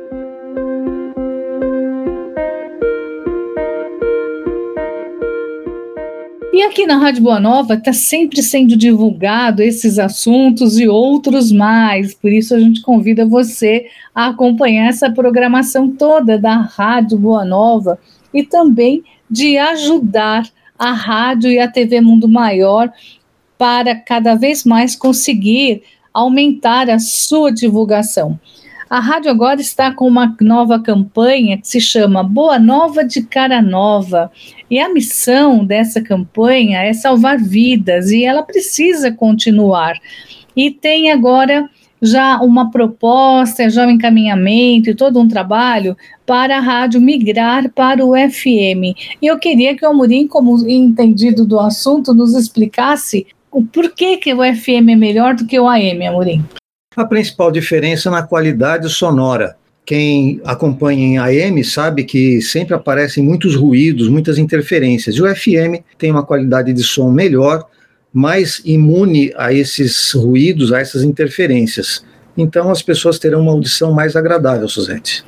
aqui 6.66 6.88
na 6.88 6.98
Rádio 6.98 7.22
Boa 7.22 7.40
Nova 7.40 7.76
está 7.76 7.94
sempre 7.94 8.42
sendo 8.42 8.76
divulgado 8.76 9.62
esses 9.62 10.00
assuntos 10.00 10.80
e 10.80 10.88
outros 10.88 11.52
mais, 11.52 12.16
por 12.16 12.32
isso 12.32 12.56
a 12.56 12.60
gente 12.60 12.82
convida 12.82 13.26
você 13.26 13.86
a 14.14 14.28
acompanhar 14.28 14.88
essa 14.88 15.12
programação 15.12 15.92
toda 15.92 16.40
da 16.40 16.56
Rádio 16.56 17.20
Boa 17.20 17.46
Nova 17.46 18.00
e 18.34 18.42
também 18.42 19.04
de 19.30 19.58
ajudar 19.58 20.50
a 20.78 20.92
rádio 20.92 21.52
e 21.52 21.60
a 21.60 21.70
TV 21.70 22.02
Mundo 22.02 22.28
Maior 22.28 22.92
para 23.58 23.96
cada 23.96 24.34
vez 24.34 24.64
mais 24.64 24.96
conseguir 24.96 25.84
aumentar 26.12 26.90
a 26.90 26.98
sua 26.98 27.52
divulgação. 27.52 28.40
A 28.96 29.02
rádio 29.02 29.30
agora 29.30 29.60
está 29.60 29.92
com 29.92 30.08
uma 30.08 30.38
nova 30.40 30.80
campanha 30.80 31.58
que 31.58 31.68
se 31.68 31.82
chama 31.82 32.24
Boa 32.24 32.58
Nova 32.58 33.04
de 33.04 33.24
Cara 33.24 33.62
Nova. 33.62 34.32
E 34.72 34.80
a 34.80 34.88
missão 34.88 35.66
dessa 35.66 36.02
campanha 36.02 36.80
é 36.80 36.94
salvar 36.94 37.38
vidas 37.38 38.10
e 38.10 38.24
ela 38.24 38.42
precisa 38.42 39.12
continuar. 39.12 40.00
E 40.56 40.72
tem 40.72 41.12
agora 41.12 41.70
já 42.02 42.40
uma 42.40 42.72
proposta, 42.72 43.70
já 43.70 43.86
um 43.86 43.90
encaminhamento 43.90 44.90
e 44.90 44.96
todo 44.96 45.20
um 45.20 45.28
trabalho 45.28 45.98
para 46.26 46.56
a 46.56 46.62
rádio 46.62 47.02
migrar 47.02 47.70
para 47.72 48.06
o 48.06 48.14
FM. 48.14 48.96
E 49.22 49.28
eu 49.28 49.38
queria 49.38 49.76
que 49.76 49.86
o 49.86 49.90
Amorim, 49.90 50.26
como 50.26 50.58
entendido 50.70 51.46
do 51.46 51.60
assunto, 51.60 52.14
nos 52.14 52.34
explicasse 52.34 53.28
o 53.52 53.62
porquê 53.62 54.16
que 54.16 54.34
o 54.34 54.38
FM 54.38 54.88
é 54.92 54.96
melhor 54.96 55.36
do 55.36 55.46
que 55.46 55.60
o 55.60 55.68
AM, 55.68 56.08
Amorim. 56.08 56.46
A 56.96 57.06
principal 57.06 57.52
diferença 57.52 58.10
é 58.10 58.12
na 58.12 58.24
qualidade 58.24 58.90
sonora. 58.90 59.56
Quem 59.86 60.42
acompanha 60.46 61.06
em 61.06 61.18
AM 61.18 61.62
sabe 61.64 62.06
que 62.06 62.42
sempre 62.42 62.74
aparecem 62.74 63.24
muitos 63.24 63.56
ruídos, 63.56 64.08
muitas 64.08 64.38
interferências. 64.38 65.16
E 65.16 65.22
o 65.22 65.36
FM 65.36 65.84
tem 65.98 66.10
uma 66.10 66.26
qualidade 66.26 66.72
de 66.74 66.84
som 66.84 67.12
melhor, 67.12 67.66
mais 68.12 68.62
imune 68.66 69.32
a 69.38 69.54
esses 69.54 70.12
ruídos, 70.14 70.74
a 70.74 70.80
essas 70.80 71.04
interferências. 71.04 72.04
Então 72.38 72.70
as 72.72 72.82
pessoas 72.82 73.20
terão 73.20 73.42
uma 73.42 73.52
audição 73.52 73.94
mais 73.94 74.16
agradável, 74.16 74.68
Suzete. 74.68 75.24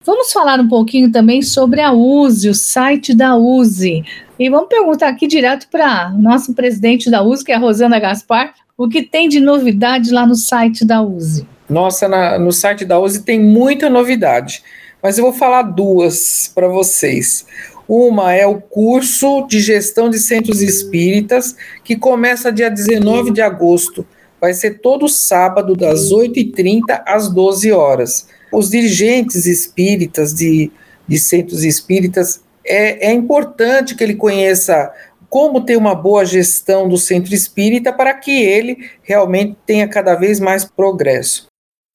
Vamos 0.09 0.33
falar 0.33 0.59
um 0.59 0.67
pouquinho 0.67 1.11
também 1.11 1.39
sobre 1.43 1.81
a 1.81 1.93
USE, 1.93 2.49
o 2.49 2.55
site 2.55 3.13
da 3.13 3.37
USE. 3.37 4.03
E 4.39 4.49
vamos 4.49 4.67
perguntar 4.67 5.07
aqui 5.07 5.27
direto 5.27 5.67
para 5.69 6.09
nosso 6.09 6.55
presidente 6.55 7.11
da 7.11 7.21
USE, 7.21 7.45
que 7.45 7.51
é 7.51 7.55
a 7.55 7.59
Rosana 7.59 7.99
Gaspar, 7.99 8.55
o 8.75 8.89
que 8.89 9.03
tem 9.03 9.29
de 9.29 9.39
novidade 9.39 10.09
lá 10.09 10.25
no 10.25 10.33
site 10.33 10.83
da 10.83 10.99
USE. 10.99 11.47
Nossa, 11.69 12.07
na, 12.07 12.39
no 12.39 12.51
site 12.51 12.85
da 12.85 12.99
USE 12.99 13.21
tem 13.21 13.39
muita 13.39 13.87
novidade, 13.87 14.63
mas 14.99 15.19
eu 15.19 15.25
vou 15.25 15.31
falar 15.31 15.61
duas 15.61 16.51
para 16.55 16.67
vocês. 16.67 17.45
Uma 17.87 18.33
é 18.33 18.47
o 18.47 18.59
curso 18.59 19.45
de 19.45 19.59
gestão 19.59 20.09
de 20.09 20.17
centros 20.17 20.59
espíritas, 20.59 21.55
que 21.83 21.95
começa 21.95 22.51
dia 22.51 22.71
19 22.71 23.29
de 23.29 23.41
agosto. 23.41 24.03
Vai 24.41 24.55
ser 24.55 24.79
todo 24.79 25.07
sábado, 25.07 25.75
das 25.75 26.11
8h30 26.11 27.03
às 27.05 27.31
12 27.31 27.71
horas 27.71 28.38
os 28.51 28.69
dirigentes 28.69 29.45
espíritas 29.45 30.33
de, 30.33 30.71
de 31.07 31.19
centros 31.19 31.63
espíritas, 31.63 32.41
é, 32.65 33.09
é 33.09 33.13
importante 33.13 33.95
que 33.95 34.03
ele 34.03 34.15
conheça 34.15 34.91
como 35.29 35.61
ter 35.61 35.77
uma 35.77 35.93
boa 35.93 36.25
gestão 36.25 36.89
do 36.89 36.97
centro 36.97 37.33
espírita 37.33 37.93
para 37.93 38.13
que 38.13 38.31
ele 38.31 38.89
realmente 39.03 39.55
tenha 39.65 39.87
cada 39.87 40.15
vez 40.15 40.39
mais 40.39 40.65
progresso. 40.65 41.47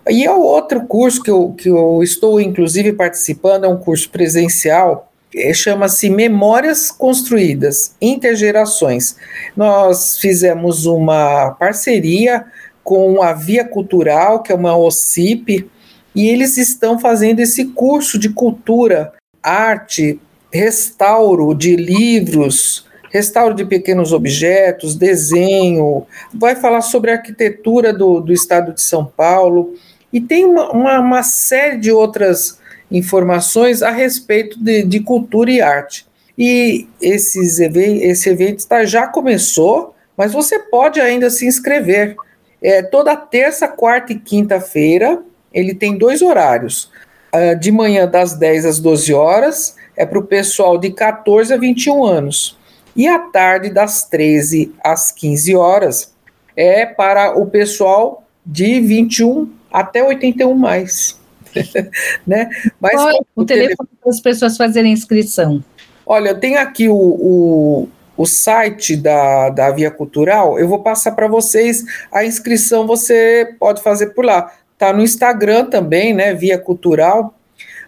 E 0.09 0.25
é 0.25 0.31
o 0.31 0.43
outro 0.43 0.87
curso 0.87 1.23
que 1.23 1.31
eu, 1.31 1.53
que 1.53 1.69
eu 1.69 2.03
estou, 2.03 2.41
inclusive, 2.41 2.93
participando, 2.93 3.65
é 3.65 3.69
um 3.69 3.79
curso 3.79 4.11
presencial, 4.11 5.11
é, 5.35 5.53
chama-se 5.53 6.11
Memórias 6.11 6.91
Construídas, 6.91 7.97
Intergerações. 8.01 9.17
Nós 9.57 10.19
fizemos 10.19 10.87
uma 10.87 11.53
parceria 11.53 12.45
com 12.85 13.23
a 13.23 13.33
Via 13.33 13.65
Cultural, 13.65 14.43
que 14.43 14.53
é 14.53 14.55
uma 14.55 14.77
OCIP, 14.77 15.69
e 16.15 16.29
eles 16.29 16.57
estão 16.57 16.99
fazendo 16.99 17.41
esse 17.41 17.67
curso 17.67 18.19
de 18.19 18.29
cultura, 18.29 19.13
arte, 19.43 20.21
restauro 20.53 21.53
de 21.55 21.75
livros, 21.75 22.87
restauro 23.11 23.55
de 23.55 23.65
pequenos 23.65 24.13
objetos, 24.13 24.95
desenho, 24.95 26.07
vai 26.33 26.57
falar 26.57 26.81
sobre 26.81 27.11
a 27.11 27.15
arquitetura 27.15 27.93
do, 27.93 28.21
do 28.21 28.33
estado 28.33 28.73
de 28.73 28.81
São 28.81 29.05
Paulo, 29.05 29.75
e 30.13 30.21
tem 30.21 30.45
uma, 30.45 30.71
uma, 30.71 31.01
uma 31.01 31.23
série 31.25 31.77
de 31.77 31.91
outras 31.91 32.59
informações 32.91 33.83
a 33.83 33.91
respeito 33.91 34.63
de, 34.63 34.85
de 34.85 35.01
cultura 35.01 35.51
e 35.51 35.61
arte. 35.61 36.07
E 36.39 36.87
esses 37.01 37.59
esse 37.61 38.29
evento 38.29 38.67
tá, 38.67 38.85
já 38.85 39.07
começou, 39.07 39.95
mas 40.17 40.33
você 40.33 40.59
pode 40.59 41.01
ainda 41.01 41.31
se 41.31 41.47
inscrever. 41.47 42.17
É, 42.63 42.83
toda 42.83 43.17
terça, 43.17 43.69
quarta 43.69 44.13
e 44.13 44.19
quinta-feira, 44.19 45.23
ele 45.55 45.75
tem 45.75 45.97
dois 45.97 46.21
horários. 46.21 46.91
Uh, 47.33 47.59
de 47.59 47.73
manhã, 47.73 48.07
das 48.07 48.35
10 48.35 48.67
às 48.67 48.79
12 48.79 49.15
horas, 49.15 49.77
é 49.97 50.05
para 50.05 50.19
o 50.19 50.27
pessoal 50.27 50.77
de 50.77 50.91
14 50.91 51.55
a 51.55 51.57
21 51.57 52.05
anos. 52.05 52.59
E 52.95 53.09
à 53.09 53.19
tarde, 53.19 53.71
das 53.71 54.05
13 54.09 54.73
às 54.83 55.11
15 55.11 55.57
horas, 55.57 56.15
é 56.57 56.87
para 56.87 57.37
o 57.37 57.47
pessoal 57.47 58.25
de 58.45 58.81
21 58.81 59.51
até 59.73 60.03
81 60.03 60.55
mais. 60.55 61.19
né? 62.27 62.49
Mas 62.81 62.93
Qual 62.93 63.11
é 63.11 63.15
o, 63.15 63.43
o 63.43 63.45
telefone 63.45 63.89
para 64.01 64.11
as 64.11 64.21
pessoas 64.21 64.57
fazerem 64.57 64.93
inscrição? 64.93 65.63
Olha, 66.07 66.35
tem 66.35 66.57
aqui 66.57 66.89
o, 66.89 66.95
o, 66.95 67.89
o 68.17 68.27
site 68.27 68.97
da, 68.97 69.49
da 69.51 69.71
Via 69.71 69.91
Cultural, 69.91 70.59
eu 70.59 70.69
vou 70.69 70.83
passar 70.83 71.13
para 71.13 71.27
vocês. 71.27 71.85
A 72.13 72.25
inscrição 72.25 72.87
você 72.87 73.55
pode 73.59 73.83
fazer 73.83 74.09
por 74.09 74.25
lá. 74.25 74.53
Tá 74.79 74.93
no 74.93 75.03
Instagram 75.03 75.67
também, 75.67 76.13
né? 76.13 76.35
Via 76.35 76.59
Cultural. 76.59 77.35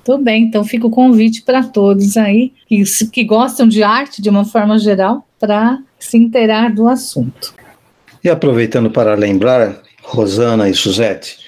Tudo 0.05 0.23
bem, 0.23 0.45
então 0.45 0.63
fica 0.63 0.87
o 0.87 0.91
convite 0.91 1.43
para 1.43 1.65
todos 1.65 2.17
aí 2.17 2.53
que, 2.69 2.85
que 3.11 3.25
gostam 3.25 3.67
de 3.67 3.83
arte 3.83 4.21
de 4.21 4.29
uma 4.29 4.45
forma 4.45 4.79
geral 4.79 5.27
para 5.41 5.79
se 5.99 6.19
inteirar 6.19 6.73
do 6.73 6.87
assunto. 6.87 7.55
E 8.23 8.29
aproveitando 8.29 8.91
para 8.91 9.15
lembrar, 9.15 9.81
Rosana 10.03 10.69
e 10.69 10.75
Suzete, 10.75 11.39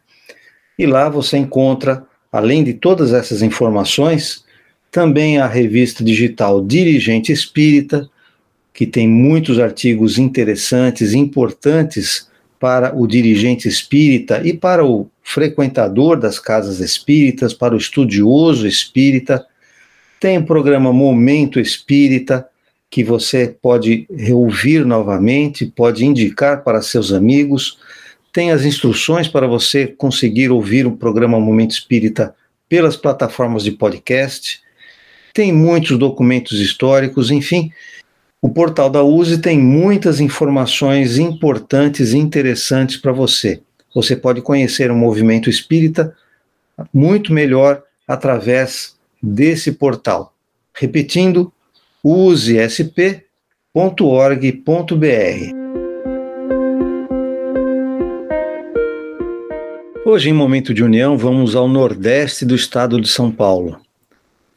E 0.77 0.85
lá 0.85 1.09
você 1.09 1.37
encontra, 1.37 2.05
além 2.31 2.63
de 2.63 2.75
todas 2.75 3.11
essas 3.11 3.41
informações, 3.41 4.45
também 4.91 5.39
a 5.39 5.47
revista 5.47 6.03
digital 6.03 6.63
Dirigente 6.63 7.31
Espírita, 7.31 8.07
que 8.71 8.85
tem 8.85 9.07
muitos 9.07 9.59
artigos 9.59 10.17
interessantes, 10.17 11.13
importantes 11.13 12.27
para 12.59 12.95
o 12.95 13.05
dirigente 13.05 13.67
espírita 13.67 14.41
e 14.45 14.53
para 14.53 14.85
o 14.85 15.09
frequentador 15.21 16.17
das 16.17 16.39
casas 16.39 16.79
espíritas, 16.79 17.53
para 17.53 17.75
o 17.75 17.77
estudioso 17.77 18.65
espírita. 18.65 19.45
Tem 20.23 20.37
o 20.37 20.45
programa 20.45 20.93
Momento 20.93 21.59
Espírita, 21.59 22.47
que 22.89 23.03
você 23.03 23.53
pode 23.61 24.07
reouvir 24.09 24.85
novamente, 24.85 25.65
pode 25.65 26.05
indicar 26.05 26.63
para 26.63 26.81
seus 26.81 27.11
amigos. 27.11 27.77
Tem 28.31 28.49
as 28.49 28.63
instruções 28.63 29.27
para 29.27 29.47
você 29.47 29.85
conseguir 29.85 30.49
ouvir 30.49 30.87
o 30.87 30.95
programa 30.95 31.37
Momento 31.41 31.71
Espírita 31.71 32.33
pelas 32.69 32.95
plataformas 32.95 33.65
de 33.65 33.71
podcast 33.71 34.63
tem 35.33 35.51
muitos 35.51 35.97
documentos 35.97 36.61
históricos, 36.61 37.29
enfim. 37.29 37.69
O 38.41 38.47
portal 38.47 38.89
da 38.89 39.03
USE 39.03 39.39
tem 39.39 39.59
muitas 39.59 40.21
informações 40.21 41.17
importantes 41.17 42.13
e 42.13 42.17
interessantes 42.17 42.95
para 42.95 43.11
você. 43.11 43.61
Você 43.93 44.15
pode 44.15 44.41
conhecer 44.41 44.89
o 44.89 44.95
movimento 44.95 45.49
espírita 45.49 46.15
muito 46.93 47.33
melhor 47.33 47.83
através 48.07 48.95
desse 49.23 49.71
portal. 49.71 50.35
Repetindo, 50.73 51.53
usesp.org.br. 52.03 53.13
Hoje, 60.05 60.29
em 60.29 60.33
Momento 60.33 60.73
de 60.73 60.83
União, 60.83 61.17
vamos 61.17 61.55
ao 61.55 61.69
nordeste 61.69 62.45
do 62.45 62.53
estado 62.53 62.99
de 62.99 63.07
São 63.07 63.31
Paulo. 63.31 63.79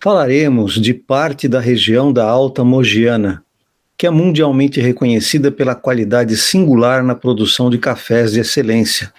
Falaremos 0.02 0.74
de 0.74 0.92
parte 0.92 1.46
da 1.46 1.61
região 1.61 2.12
da 2.12 2.29
Alta 2.29 2.64
Mogiana, 2.64 3.44
que 3.96 4.07
é 4.07 4.11
mundialmente 4.11 4.81
reconhecida 4.81 5.52
pela 5.52 5.76
qualidade 5.76 6.37
singular 6.37 7.05
na 7.05 7.14
produção 7.14 7.70
de 7.70 7.79
cafés 7.79 8.33
de 8.33 8.40
excelência, 8.40 9.12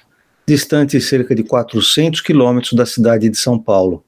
distante 0.45 0.99
cerca 0.99 1.33
de 1.33 1.43
400 1.43 2.19
quilômetros 2.19 2.73
da 2.73 2.85
cidade 2.85 3.29
de 3.29 3.37
São 3.37 3.57
Paulo. 3.57 4.03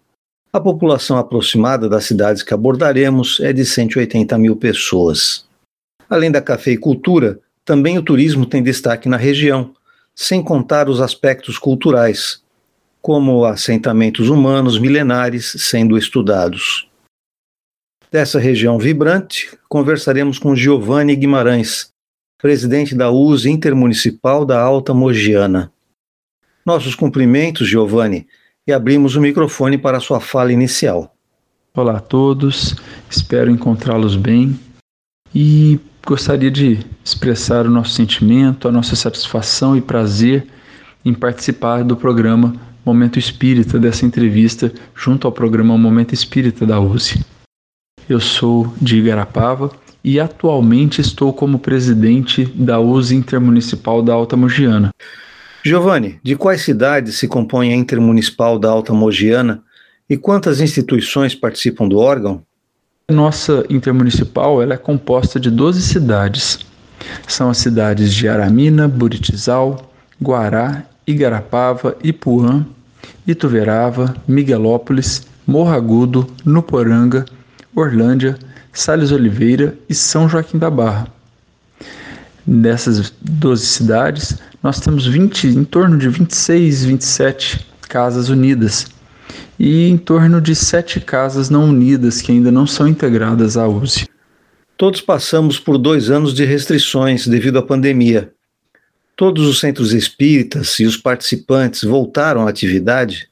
A 0.51 0.59
população 0.59 1.15
aproximada 1.17 1.87
das 1.87 2.05
cidades 2.05 2.41
que 2.41 2.55
abordaremos 2.55 3.39
é 3.39 3.53
de 3.53 3.63
180 3.63 4.35
mil 4.39 4.55
pessoas. 4.55 5.47
Além 6.09 6.31
da 6.31 6.41
cafeicultura, 6.41 7.39
também 7.63 7.99
o 7.99 8.03
turismo 8.03 8.47
tem 8.47 8.63
destaque 8.63 9.07
na 9.07 9.15
região, 9.15 9.75
sem 10.15 10.41
contar 10.41 10.89
os 10.89 11.01
aspectos 11.01 11.59
culturais, 11.59 12.41
como 12.99 13.45
assentamentos 13.45 14.27
humanos 14.27 14.79
milenares 14.79 15.53
sendo 15.59 15.95
estudados. 15.95 16.89
Dessa 18.11 18.39
região 18.39 18.79
vibrante, 18.79 19.55
conversaremos 19.69 20.39
com 20.39 20.55
Giovanni 20.55 21.15
Guimarães, 21.15 21.91
presidente 22.39 22.95
da 22.95 23.11
USE 23.11 23.51
Intermunicipal 23.51 24.43
da 24.43 24.59
Alta 24.59 24.95
Mogiana. 24.95 25.71
Nossos 26.65 26.95
cumprimentos, 26.95 27.67
Giovanni, 27.67 28.27
e 28.69 28.71
abrimos 28.71 29.15
o 29.15 29.21
microfone 29.21 29.79
para 29.79 29.97
a 29.97 29.99
sua 29.99 30.19
fala 30.19 30.53
inicial. 30.53 31.15
Olá 31.75 31.97
a 31.97 31.99
todos, 31.99 32.75
espero 33.09 33.49
encontrá-los 33.49 34.15
bem 34.15 34.59
e 35.33 35.79
gostaria 36.05 36.51
de 36.51 36.77
expressar 37.03 37.65
o 37.65 37.71
nosso 37.71 37.95
sentimento, 37.95 38.67
a 38.67 38.71
nossa 38.71 38.95
satisfação 38.95 39.75
e 39.75 39.81
prazer 39.81 40.45
em 41.03 41.15
participar 41.15 41.83
do 41.83 41.97
programa 41.97 42.53
Momento 42.85 43.17
Espírita 43.17 43.79
dessa 43.79 44.05
entrevista 44.05 44.71
junto 44.93 45.25
ao 45.25 45.33
programa 45.33 45.75
Momento 45.75 46.13
Espírita 46.13 46.63
da 46.63 46.79
USE. 46.79 47.25
Eu 48.07 48.19
sou 48.19 48.71
de 48.79 48.97
Igarapava 48.97 49.71
e 50.03 50.19
atualmente 50.19 51.01
estou 51.01 51.33
como 51.33 51.57
presidente 51.57 52.45
da 52.45 52.79
USE 52.79 53.15
Intermunicipal 53.15 54.03
da 54.03 54.13
Alta 54.13 54.37
Mogiana. 54.37 54.91
Giovanni, 55.63 56.19
de 56.23 56.35
quais 56.35 56.61
cidades 56.61 57.15
se 57.15 57.27
compõe 57.27 57.73
a 57.73 57.75
Intermunicipal 57.75 58.57
da 58.57 58.69
Alta 58.69 58.93
Mogiana 58.93 59.61
e 60.09 60.17
quantas 60.17 60.61
instituições 60.61 61.35
participam 61.35 61.87
do 61.87 61.97
órgão? 61.97 62.43
Nossa 63.09 63.65
Intermunicipal 63.69 64.61
ela 64.61 64.75
é 64.75 64.77
composta 64.77 65.39
de 65.39 65.49
12 65.49 65.81
cidades. 65.81 66.59
São 67.27 67.49
as 67.49 67.57
cidades 67.57 68.13
de 68.13 68.27
Aramina, 68.27 68.87
Buritizal, 68.87 69.91
Guará 70.21 70.85
Igarapava, 71.09 71.97
Ipuã, 72.03 72.63
Ituverava, 73.25 74.15
Miguelópolis, 74.27 75.25
Morro 75.45 75.73
Agudo, 75.73 76.27
Nuporanga, 76.45 77.25
Orlândia, 77.75 78.37
Salles 78.71 79.11
Oliveira 79.11 79.75
e 79.89 79.95
São 79.95 80.29
Joaquim 80.29 80.59
da 80.59 80.69
Barra. 80.69 81.07
Nessas 82.45 83.11
12 83.21 83.65
cidades, 83.65 84.37
nós 84.61 84.79
temos 84.79 85.05
20, 85.05 85.47
em 85.47 85.63
torno 85.63 85.97
de 85.97 86.09
26, 86.09 86.85
27 86.85 87.65
casas 87.87 88.29
unidas 88.29 88.87
e 89.57 89.87
em 89.87 89.97
torno 89.97 90.39
de 90.39 90.55
sete 90.55 90.99
casas 90.99 91.49
não 91.49 91.65
unidas 91.65 92.21
que 92.21 92.31
ainda 92.31 92.51
não 92.51 92.65
são 92.65 92.87
integradas 92.87 93.57
à 93.57 93.67
USE. 93.67 94.07
Todos 94.77 95.01
passamos 95.01 95.59
por 95.59 95.77
dois 95.77 96.09
anos 96.09 96.33
de 96.33 96.45
restrições 96.45 97.27
devido 97.27 97.59
à 97.59 97.61
pandemia. 97.61 98.31
Todos 99.15 99.45
os 99.45 99.59
centros 99.59 99.91
espíritas 99.91 100.79
e 100.79 100.85
os 100.85 100.95
participantes 100.95 101.83
voltaram 101.83 102.47
à 102.47 102.49
atividade? 102.49 103.27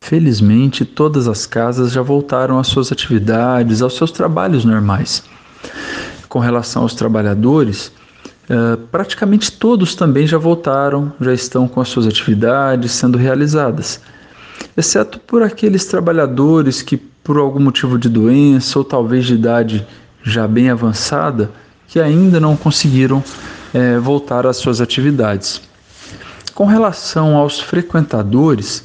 Felizmente, 0.00 0.86
todas 0.86 1.28
as 1.28 1.44
casas 1.44 1.92
já 1.92 2.00
voltaram 2.00 2.58
às 2.58 2.68
suas 2.68 2.90
atividades, 2.90 3.82
aos 3.82 3.94
seus 3.94 4.10
trabalhos 4.10 4.64
normais. 4.64 5.22
Com 6.28 6.38
relação 6.38 6.82
aos 6.82 6.94
trabalhadores, 6.94 7.92
eh, 8.48 8.78
praticamente 8.90 9.52
todos 9.52 9.94
também 9.94 10.26
já 10.26 10.38
voltaram, 10.38 11.12
já 11.20 11.34
estão 11.34 11.68
com 11.68 11.80
as 11.80 11.88
suas 11.88 12.06
atividades 12.06 12.92
sendo 12.92 13.18
realizadas, 13.18 14.00
exceto 14.76 15.18
por 15.20 15.42
aqueles 15.42 15.84
trabalhadores 15.84 16.80
que, 16.80 16.96
por 16.96 17.36
algum 17.36 17.60
motivo 17.60 17.98
de 17.98 18.08
doença 18.08 18.78
ou 18.78 18.84
talvez 18.84 19.26
de 19.26 19.34
idade 19.34 19.86
já 20.22 20.48
bem 20.48 20.70
avançada 20.70 21.50
que 21.88 22.00
ainda 22.00 22.38
não 22.38 22.56
conseguiram 22.56 23.22
é, 23.72 23.98
voltar 23.98 24.46
às 24.46 24.56
suas 24.56 24.80
atividades. 24.80 25.60
Com 26.54 26.64
relação 26.66 27.36
aos 27.36 27.60
frequentadores, 27.60 28.84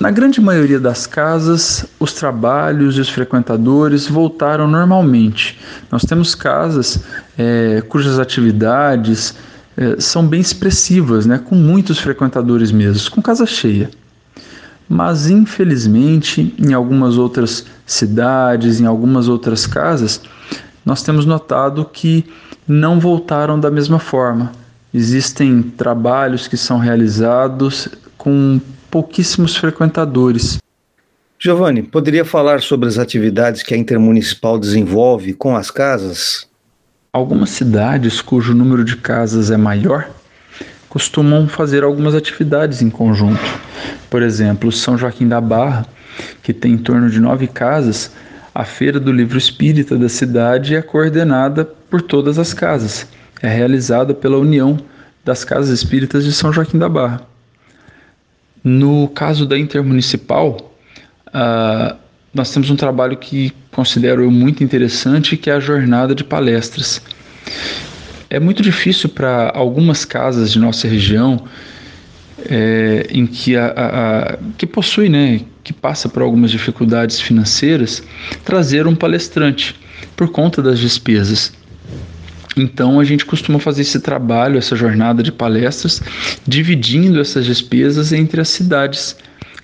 na 0.00 0.10
grande 0.10 0.40
maioria 0.40 0.78
das 0.78 1.06
casas, 1.06 1.86
os 1.98 2.12
trabalhos 2.12 2.98
e 2.98 3.00
os 3.00 3.08
frequentadores 3.08 4.06
voltaram 4.06 4.68
normalmente. 4.68 5.58
Nós 5.90 6.02
temos 6.02 6.34
casas 6.34 7.02
é, 7.38 7.82
cujas 7.88 8.18
atividades 8.18 9.34
é, 9.76 9.98
são 9.98 10.26
bem 10.26 10.40
expressivas, 10.40 11.24
né, 11.24 11.38
com 11.38 11.54
muitos 11.54 11.98
frequentadores 11.98 12.70
mesmo, 12.70 13.10
com 13.10 13.22
casa 13.22 13.46
cheia. 13.46 13.90
Mas, 14.88 15.28
infelizmente, 15.28 16.54
em 16.58 16.72
algumas 16.72 17.16
outras 17.16 17.64
cidades, 17.86 18.80
em 18.80 18.86
algumas 18.86 19.28
outras 19.28 19.66
casas, 19.66 20.20
nós 20.84 21.02
temos 21.02 21.24
notado 21.24 21.84
que 21.84 22.24
não 22.68 23.00
voltaram 23.00 23.58
da 23.58 23.70
mesma 23.70 23.98
forma. 23.98 24.52
Existem 24.92 25.62
trabalhos 25.62 26.46
que 26.46 26.56
são 26.56 26.78
realizados 26.78 27.88
com 28.16 28.60
pouquíssimos 28.96 29.54
frequentadores. 29.54 30.56
Giovanni, 31.38 31.82
poderia 31.82 32.24
falar 32.24 32.62
sobre 32.62 32.88
as 32.88 32.96
atividades 32.96 33.62
que 33.62 33.74
a 33.74 33.76
Intermunicipal 33.76 34.58
desenvolve 34.58 35.34
com 35.34 35.54
as 35.54 35.70
casas? 35.70 36.48
Algumas 37.12 37.50
cidades 37.50 38.22
cujo 38.22 38.54
número 38.54 38.82
de 38.82 38.96
casas 38.96 39.50
é 39.50 39.56
maior 39.58 40.08
costumam 40.88 41.46
fazer 41.46 41.84
algumas 41.84 42.14
atividades 42.14 42.80
em 42.80 42.88
conjunto. 42.88 43.38
Por 44.08 44.22
exemplo, 44.22 44.72
São 44.72 44.96
Joaquim 44.96 45.28
da 45.28 45.42
Barra, 45.42 45.84
que 46.42 46.54
tem 46.54 46.72
em 46.72 46.78
torno 46.78 47.10
de 47.10 47.20
nove 47.20 47.46
casas, 47.46 48.12
a 48.54 48.64
Feira 48.64 48.98
do 48.98 49.12
Livro 49.12 49.36
Espírita 49.36 49.98
da 49.98 50.08
cidade 50.08 50.74
é 50.74 50.80
coordenada 50.80 51.66
por 51.66 52.00
todas 52.00 52.38
as 52.38 52.54
casas. 52.54 53.06
É 53.42 53.48
realizada 53.48 54.14
pela 54.14 54.38
União 54.38 54.78
das 55.22 55.44
Casas 55.44 55.68
Espíritas 55.68 56.24
de 56.24 56.32
São 56.32 56.50
Joaquim 56.50 56.78
da 56.78 56.88
Barra. 56.88 57.35
No 58.68 59.06
caso 59.06 59.46
da 59.46 59.56
Intermunicipal, 59.56 60.74
uh, 61.28 61.96
nós 62.34 62.52
temos 62.52 62.68
um 62.68 62.74
trabalho 62.74 63.16
que 63.16 63.52
considero 63.70 64.28
muito 64.28 64.64
interessante, 64.64 65.36
que 65.36 65.48
é 65.48 65.52
a 65.52 65.60
jornada 65.60 66.16
de 66.16 66.24
palestras. 66.24 67.00
É 68.28 68.40
muito 68.40 68.64
difícil 68.64 69.08
para 69.08 69.52
algumas 69.54 70.04
casas 70.04 70.50
de 70.50 70.58
nossa 70.58 70.88
região 70.88 71.44
é, 72.50 73.06
em 73.08 73.24
que 73.24 73.56
a, 73.56 73.66
a, 73.66 74.32
a, 74.32 74.38
que 74.58 74.66
possui, 74.66 75.08
né, 75.08 75.42
que 75.62 75.72
passa 75.72 76.08
por 76.08 76.20
algumas 76.20 76.50
dificuldades 76.50 77.20
financeiras, 77.20 78.02
trazer 78.44 78.88
um 78.88 78.96
palestrante 78.96 79.76
por 80.16 80.32
conta 80.32 80.60
das 80.60 80.80
despesas. 80.80 81.52
Então 82.56 82.98
a 82.98 83.04
gente 83.04 83.26
costuma 83.26 83.58
fazer 83.58 83.82
esse 83.82 84.00
trabalho, 84.00 84.56
essa 84.56 84.74
jornada 84.74 85.22
de 85.22 85.30
palestras, 85.30 86.00
dividindo 86.46 87.20
essas 87.20 87.44
despesas 87.44 88.12
entre 88.12 88.40
as 88.40 88.48
cidades, 88.48 89.14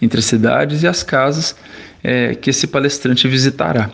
entre 0.00 0.18
as 0.18 0.26
cidades 0.26 0.82
e 0.82 0.86
as 0.86 1.02
casas 1.02 1.56
é, 2.04 2.34
que 2.34 2.50
esse 2.50 2.66
palestrante 2.66 3.26
visitará. 3.26 3.90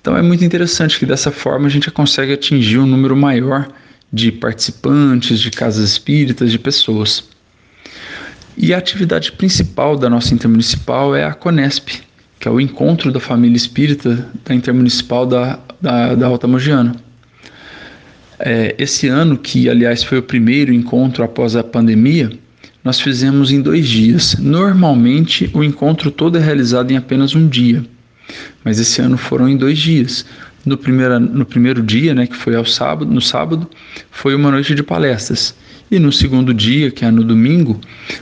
Então 0.00 0.16
é 0.16 0.22
muito 0.22 0.44
interessante 0.44 0.98
que 0.98 1.04
dessa 1.04 1.32
forma 1.32 1.66
a 1.66 1.70
gente 1.70 1.90
consegue 1.90 2.32
atingir 2.32 2.78
um 2.78 2.86
número 2.86 3.16
maior 3.16 3.68
de 4.12 4.30
participantes, 4.30 5.40
de 5.40 5.50
casas 5.50 5.90
espíritas, 5.90 6.52
de 6.52 6.58
pessoas. 6.58 7.24
E 8.56 8.72
a 8.72 8.78
atividade 8.78 9.32
principal 9.32 9.96
da 9.96 10.08
nossa 10.08 10.32
intermunicipal 10.32 11.14
é 11.16 11.24
a 11.24 11.34
Conesp, 11.34 12.00
que 12.38 12.46
é 12.46 12.50
o 12.50 12.60
encontro 12.60 13.10
da 13.12 13.18
família 13.20 13.56
espírita 13.56 14.30
da 14.44 14.54
intermunicipal 14.54 15.26
da, 15.26 15.58
da, 15.80 16.14
da 16.14 16.26
Alta 16.26 16.46
Mogiana. 16.46 17.07
É, 18.40 18.74
esse 18.78 19.08
ano, 19.08 19.36
que 19.36 19.68
aliás 19.68 20.02
foi 20.02 20.18
o 20.18 20.22
primeiro 20.22 20.72
encontro 20.72 21.24
após 21.24 21.56
a 21.56 21.64
pandemia, 21.64 22.30
nós 22.84 23.00
fizemos 23.00 23.50
em 23.50 23.60
dois 23.60 23.88
dias. 23.88 24.36
Normalmente 24.38 25.50
o 25.52 25.64
encontro 25.64 26.10
todo 26.10 26.38
é 26.38 26.40
realizado 26.40 26.90
em 26.90 26.96
apenas 26.96 27.34
um 27.34 27.48
dia 27.48 27.84
mas 28.64 28.78
esse 28.78 29.00
ano 29.00 29.16
foram 29.16 29.48
em 29.48 29.56
dois 29.56 29.78
dias. 29.78 30.24
No 30.64 30.76
primeiro, 30.76 31.18
no 31.18 31.46
primeiro 31.46 31.82
dia, 31.82 32.14
né, 32.14 32.26
que 32.26 32.36
foi 32.36 32.54
ao 32.54 32.64
sábado, 32.64 33.10
no 33.10 33.20
sábado, 33.20 33.68
foi 34.10 34.34
uma 34.34 34.50
noite 34.50 34.74
de 34.74 34.82
palestras. 34.82 35.54
E 35.90 35.98
no 35.98 36.12
segundo 36.12 36.52
dia, 36.52 36.90
que 36.90 37.04
é 37.04 37.10
no 37.10 37.24
domingo, 37.24 37.80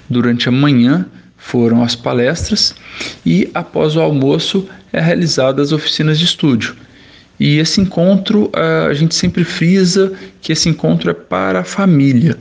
durante 0.09 0.49
a 0.49 0.53
manhã, 0.53 1.07
foram 1.37 1.83
as 1.83 1.95
palestras 1.95 2.75
e 3.25 3.49
após 3.55 3.95
o 3.95 4.01
almoço 4.01 4.69
é 4.93 5.01
realizada 5.01 5.63
as 5.63 5.73
oficinas 5.73 6.19
de 6.19 6.25
estúdio. 6.25 6.75
E 7.39 7.59
esse 7.59 7.81
encontro, 7.81 8.51
a 8.89 8.95
gente 8.95 9.15
sempre 9.15 9.45
frisa 9.45 10.13
que 10.41 10.53
esse 10.53 10.69
encontro 10.69 11.11
é 11.11 11.15
para 11.15 11.61
a 11.61 11.65
família, 11.65 12.37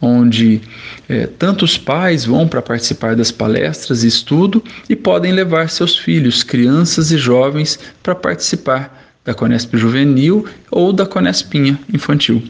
onde 0.00 0.60
é, 1.08 1.26
tanto 1.26 1.64
os 1.64 1.78
pais 1.78 2.26
vão 2.26 2.46
para 2.46 2.60
participar 2.60 3.16
das 3.16 3.30
palestras 3.30 4.04
e 4.04 4.08
estudo 4.08 4.62
e 4.88 4.94
podem 4.94 5.32
levar 5.32 5.70
seus 5.70 5.96
filhos, 5.96 6.42
crianças 6.42 7.10
e 7.10 7.16
jovens, 7.16 7.78
para 8.02 8.14
participar 8.14 9.02
da 9.24 9.32
Conesp 9.32 9.74
Juvenil 9.76 10.46
ou 10.70 10.92
da 10.92 11.06
Conespinha 11.06 11.78
Infantil. 11.92 12.42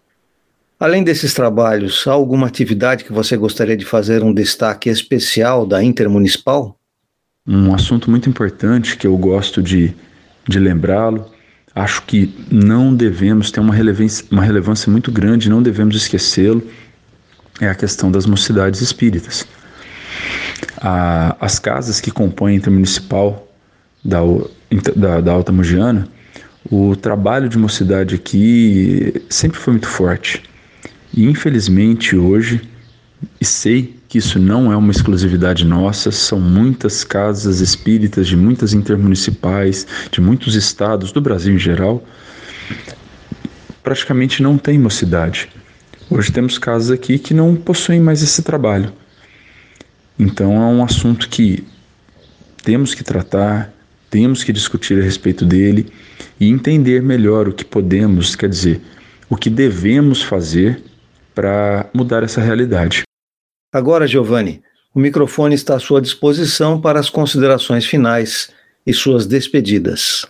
Além 0.80 1.04
desses 1.04 1.32
trabalhos, 1.32 2.04
há 2.06 2.10
alguma 2.10 2.48
atividade 2.48 3.04
que 3.04 3.12
você 3.12 3.36
gostaria 3.36 3.76
de 3.76 3.84
fazer 3.84 4.24
um 4.24 4.34
destaque 4.34 4.90
especial 4.90 5.64
da 5.64 5.82
Intermunicipal? 5.82 6.76
Um 7.46 7.72
assunto 7.72 8.10
muito 8.10 8.28
importante 8.28 8.96
que 8.96 9.06
eu 9.06 9.16
gosto 9.16 9.62
de, 9.62 9.94
de 10.48 10.58
lembrá-lo, 10.58 11.30
acho 11.74 12.02
que 12.02 12.32
não 12.50 12.94
devemos 12.94 13.50
ter 13.50 13.60
uma 13.60 13.74
relevância, 13.74 14.24
uma 14.30 14.42
relevância 14.42 14.90
muito 14.90 15.10
grande, 15.10 15.50
não 15.50 15.62
devemos 15.62 15.96
esquecê-lo, 15.96 16.62
é 17.60 17.68
a 17.68 17.74
questão 17.74 18.10
das 18.10 18.26
mocidades 18.26 18.80
espíritas. 18.80 19.46
A, 20.78 21.36
as 21.40 21.58
casas 21.58 22.00
que 22.00 22.10
compõem 22.10 22.54
a 22.54 22.56
intermunicipal 22.56 23.48
da, 24.04 24.20
da, 24.94 25.20
da 25.20 25.32
Alta 25.32 25.50
Mogiana, 25.50 26.08
o 26.70 26.96
trabalho 26.96 27.48
de 27.48 27.58
mocidade 27.58 28.14
aqui 28.14 29.22
sempre 29.28 29.58
foi 29.58 29.72
muito 29.72 29.88
forte. 29.88 30.42
E 31.12 31.24
infelizmente 31.24 32.16
hoje, 32.16 32.60
e 33.40 33.44
sei 33.44 33.96
que 34.14 34.18
isso 34.18 34.38
não 34.38 34.72
é 34.72 34.76
uma 34.76 34.92
exclusividade 34.92 35.64
nossa, 35.64 36.12
são 36.12 36.38
muitas 36.38 37.02
casas 37.02 37.58
espíritas 37.58 38.28
de 38.28 38.36
muitas 38.36 38.72
intermunicipais, 38.72 39.84
de 40.08 40.20
muitos 40.20 40.54
estados 40.54 41.10
do 41.10 41.20
Brasil 41.20 41.52
em 41.52 41.58
geral, 41.58 42.00
praticamente 43.82 44.40
não 44.40 44.56
tem 44.56 44.78
mocidade. 44.78 45.48
Hoje 46.08 46.30
temos 46.30 46.58
casas 46.58 46.92
aqui 46.92 47.18
que 47.18 47.34
não 47.34 47.56
possuem 47.56 47.98
mais 47.98 48.22
esse 48.22 48.40
trabalho. 48.40 48.92
Então 50.16 50.52
é 50.62 50.66
um 50.66 50.84
assunto 50.84 51.28
que 51.28 51.66
temos 52.62 52.94
que 52.94 53.02
tratar, 53.02 53.74
temos 54.08 54.44
que 54.44 54.52
discutir 54.52 54.96
a 54.96 55.02
respeito 55.02 55.44
dele 55.44 55.92
e 56.38 56.48
entender 56.48 57.02
melhor 57.02 57.48
o 57.48 57.52
que 57.52 57.64
podemos, 57.64 58.36
quer 58.36 58.48
dizer, 58.48 58.80
o 59.28 59.36
que 59.36 59.50
devemos 59.50 60.22
fazer 60.22 60.80
para 61.34 61.90
mudar 61.92 62.22
essa 62.22 62.40
realidade. 62.40 63.03
Agora, 63.74 64.06
Giovanni, 64.06 64.62
o 64.94 65.00
microfone 65.00 65.56
está 65.56 65.74
à 65.74 65.80
sua 65.80 66.00
disposição 66.00 66.80
para 66.80 67.00
as 67.00 67.10
considerações 67.10 67.84
finais 67.84 68.50
e 68.86 68.94
suas 68.94 69.26
despedidas. 69.26 70.24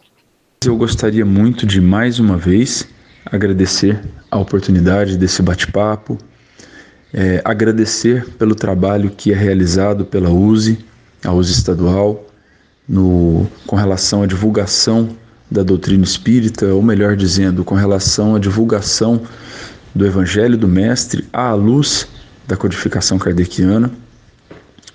Eu 0.64 0.74
gostaria 0.78 1.26
muito 1.26 1.66
de 1.66 1.78
mais 1.78 2.18
uma 2.18 2.38
vez 2.38 2.88
agradecer 3.26 4.02
a 4.30 4.38
oportunidade 4.38 5.18
desse 5.18 5.42
bate-papo, 5.42 6.16
é, 7.12 7.42
agradecer 7.44 8.26
pelo 8.38 8.54
trabalho 8.54 9.10
que 9.10 9.30
é 9.30 9.36
realizado 9.36 10.06
pela 10.06 10.30
USE, 10.30 10.82
a 11.22 11.30
USE 11.30 11.52
estadual, 11.52 12.26
no, 12.88 13.46
com 13.66 13.76
relação 13.76 14.22
à 14.22 14.26
divulgação 14.26 15.10
da 15.50 15.62
doutrina 15.62 16.02
espírita, 16.02 16.64
ou 16.72 16.82
melhor 16.82 17.14
dizendo, 17.14 17.62
com 17.62 17.74
relação 17.74 18.36
à 18.36 18.38
divulgação 18.38 19.20
do 19.94 20.06
Evangelho 20.06 20.56
do 20.56 20.66
Mestre 20.66 21.28
à 21.30 21.52
luz 21.52 22.08
da 22.46 22.56
codificação 22.56 23.18
kardeciana 23.18 23.90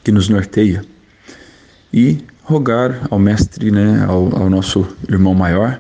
que 0.04 0.12
nos 0.12 0.30
norteia. 0.30 0.84
E 1.94 2.20
rogar 2.44 3.08
ao 3.10 3.20
Mestre, 3.20 3.72
né, 3.72 4.06
ao, 4.08 4.36
ao 4.36 4.50
nosso 4.50 4.88
irmão 5.08 5.34
maior, 5.34 5.80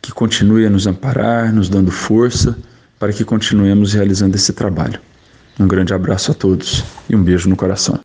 que 0.00 0.12
continue 0.12 0.66
a 0.66 0.70
nos 0.70 0.86
amparar, 0.86 1.52
nos 1.52 1.68
dando 1.68 1.90
força 1.90 2.56
para 2.98 3.12
que 3.12 3.24
continuemos 3.24 3.92
realizando 3.92 4.34
esse 4.36 4.52
trabalho. 4.52 5.00
Um 5.58 5.66
grande 5.68 5.94
abraço 5.94 6.32
a 6.32 6.34
todos 6.34 6.84
e 7.08 7.14
um 7.14 7.22
beijo 7.22 7.48
no 7.48 7.56
coração. 7.56 8.00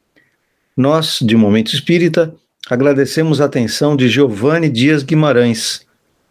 Nós, 0.78 1.20
de 1.22 1.36
Momento 1.36 1.74
Espírita, 1.74 2.34
agradecemos 2.70 3.42
a 3.42 3.46
atenção 3.46 3.96
de 3.96 4.08
Giovanni 4.08 4.70
Dias 4.70 5.04
Guimarães, 5.04 5.82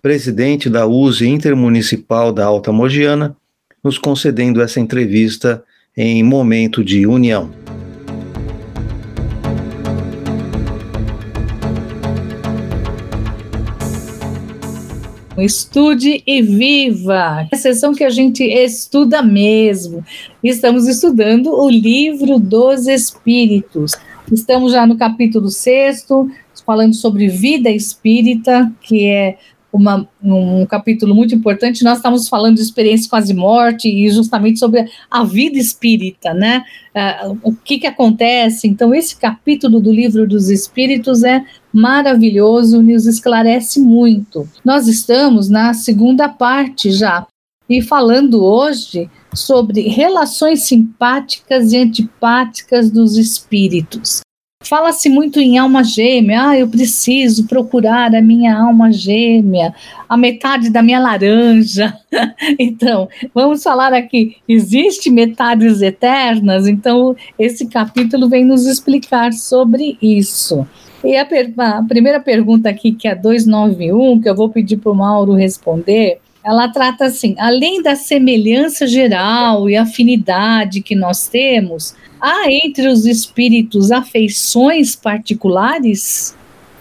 presidente 0.00 0.70
da 0.70 0.86
USE 0.86 1.28
Intermunicipal 1.28 2.32
da 2.32 2.46
Alta 2.46 2.72
Mogiana, 2.72 3.36
nos 3.82 3.98
concedendo 3.98 4.62
essa 4.62 4.80
entrevista 4.80 5.62
em 6.01 6.22
momento 6.22 6.84
de 6.84 7.09
união. 7.09 7.51
Estude 15.36 16.22
e 16.24 16.40
viva! 16.40 17.49
É 17.51 17.57
a 17.57 17.59
sessão 17.59 17.92
que 17.92 18.05
a 18.05 18.11
gente 18.11 18.44
estuda 18.44 19.22
mesmo. 19.22 20.05
Estamos 20.42 20.86
estudando 20.86 21.53
o 21.53 21.68
livro 21.68 22.38
dos 22.38 22.86
Espíritos. 22.86 23.96
Estamos 24.30 24.70
já 24.72 24.86
no 24.86 24.96
capítulo 24.96 25.49
sexto, 25.49 26.30
falando 26.64 26.94
sobre 26.94 27.26
vida 27.26 27.70
espírita, 27.70 28.70
que 28.82 29.07
é 29.07 29.36
uma, 29.72 30.08
um 30.22 30.64
capítulo 30.66 31.14
muito 31.14 31.34
importante. 31.34 31.84
Nós 31.84 31.98
estamos 31.98 32.28
falando 32.28 32.56
de 32.56 32.62
experiência 32.62 33.08
quase 33.08 33.34
morte 33.34 33.88
e 33.88 34.08
justamente 34.10 34.58
sobre 34.58 34.86
a 35.10 35.24
vida 35.24 35.58
espírita, 35.58 36.32
né? 36.32 36.64
Uh, 36.94 37.38
o 37.42 37.54
que, 37.54 37.78
que 37.78 37.86
acontece. 37.86 38.66
Então, 38.66 38.94
esse 38.94 39.16
capítulo 39.16 39.80
do 39.80 39.92
livro 39.92 40.26
dos 40.26 40.48
Espíritos 40.48 41.22
é 41.22 41.44
maravilhoso, 41.72 42.82
nos 42.82 43.06
esclarece 43.06 43.80
muito. 43.80 44.48
Nós 44.64 44.88
estamos 44.88 45.48
na 45.48 45.74
segunda 45.74 46.28
parte 46.28 46.90
já 46.90 47.26
e 47.68 47.82
falando 47.82 48.42
hoje 48.42 49.10
sobre 49.34 49.82
relações 49.82 50.62
simpáticas 50.62 51.72
e 51.72 51.76
antipáticas 51.76 52.90
dos 52.90 53.18
espíritos. 53.18 54.22
Fala-se 54.68 55.08
muito 55.08 55.40
em 55.40 55.56
alma 55.56 55.82
gêmea. 55.82 56.48
Ah, 56.48 56.58
eu 56.58 56.68
preciso 56.68 57.46
procurar 57.46 58.14
a 58.14 58.20
minha 58.20 58.54
alma 58.54 58.92
gêmea, 58.92 59.74
a 60.06 60.14
metade 60.14 60.68
da 60.68 60.82
minha 60.82 61.00
laranja. 61.00 61.96
então, 62.58 63.08
vamos 63.32 63.62
falar 63.62 63.94
aqui. 63.94 64.36
Existe 64.46 65.08
metades 65.10 65.80
eternas? 65.80 66.68
Então, 66.68 67.16
esse 67.38 67.66
capítulo 67.66 68.28
vem 68.28 68.44
nos 68.44 68.66
explicar 68.66 69.32
sobre 69.32 69.96
isso. 70.02 70.66
E 71.02 71.16
a, 71.16 71.22
a 71.22 71.82
primeira 71.84 72.20
pergunta 72.20 72.68
aqui, 72.68 72.92
que 72.92 73.08
é 73.08 73.12
a 73.12 73.14
291, 73.14 74.20
que 74.20 74.28
eu 74.28 74.36
vou 74.36 74.50
pedir 74.50 74.76
para 74.76 74.92
o 74.92 74.94
Mauro 74.94 75.32
responder, 75.32 76.18
ela 76.49 76.66
trata 76.68 77.05
assim: 77.05 77.34
além 77.38 77.82
da 77.82 77.94
semelhança 77.94 78.86
geral 78.86 79.68
e 79.68 79.76
afinidade 79.76 80.80
que 80.80 80.94
nós 80.94 81.28
temos, 81.28 81.94
há 82.18 82.51
entre 82.51 82.88
os 82.88 83.05
espíritos 83.05 83.92
afeições 83.92 84.96
particulares? 84.96 86.34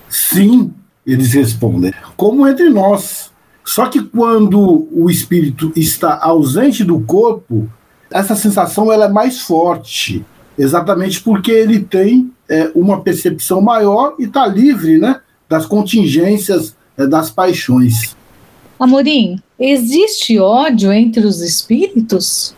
Sim, 0.08 0.74
eles 1.06 1.34
respondem. 1.34 1.94
Como 2.16 2.48
entre 2.48 2.70
nós. 2.70 3.30
Só 3.66 3.88
que 3.88 4.02
quando 4.02 4.88
o 4.90 5.10
espírito 5.10 5.74
está 5.76 6.18
ausente 6.22 6.86
do 6.86 7.02
corpo, 7.02 7.70
essa 8.10 8.34
sensação 8.34 8.90
ela 8.94 9.08
é 9.08 9.10
mais 9.10 9.42
forte, 9.42 10.26
exatamente 10.58 11.22
porque 11.22 11.52
ele 11.52 11.80
tem 11.80 12.32
é, 12.48 12.72
uma 12.74 13.02
percepção 13.02 13.60
maior 13.60 14.16
e 14.18 14.24
está 14.24 14.48
livre 14.48 14.98
né, 14.98 15.20
das 15.50 15.66
contingências 15.66 16.78
é, 16.98 17.06
das 17.06 17.30
paixões. 17.30 18.16
Amorim, 18.80 19.42
existe 19.60 20.38
ódio 20.38 20.94
entre 20.94 21.26
os 21.26 21.42
espíritos? 21.42 22.56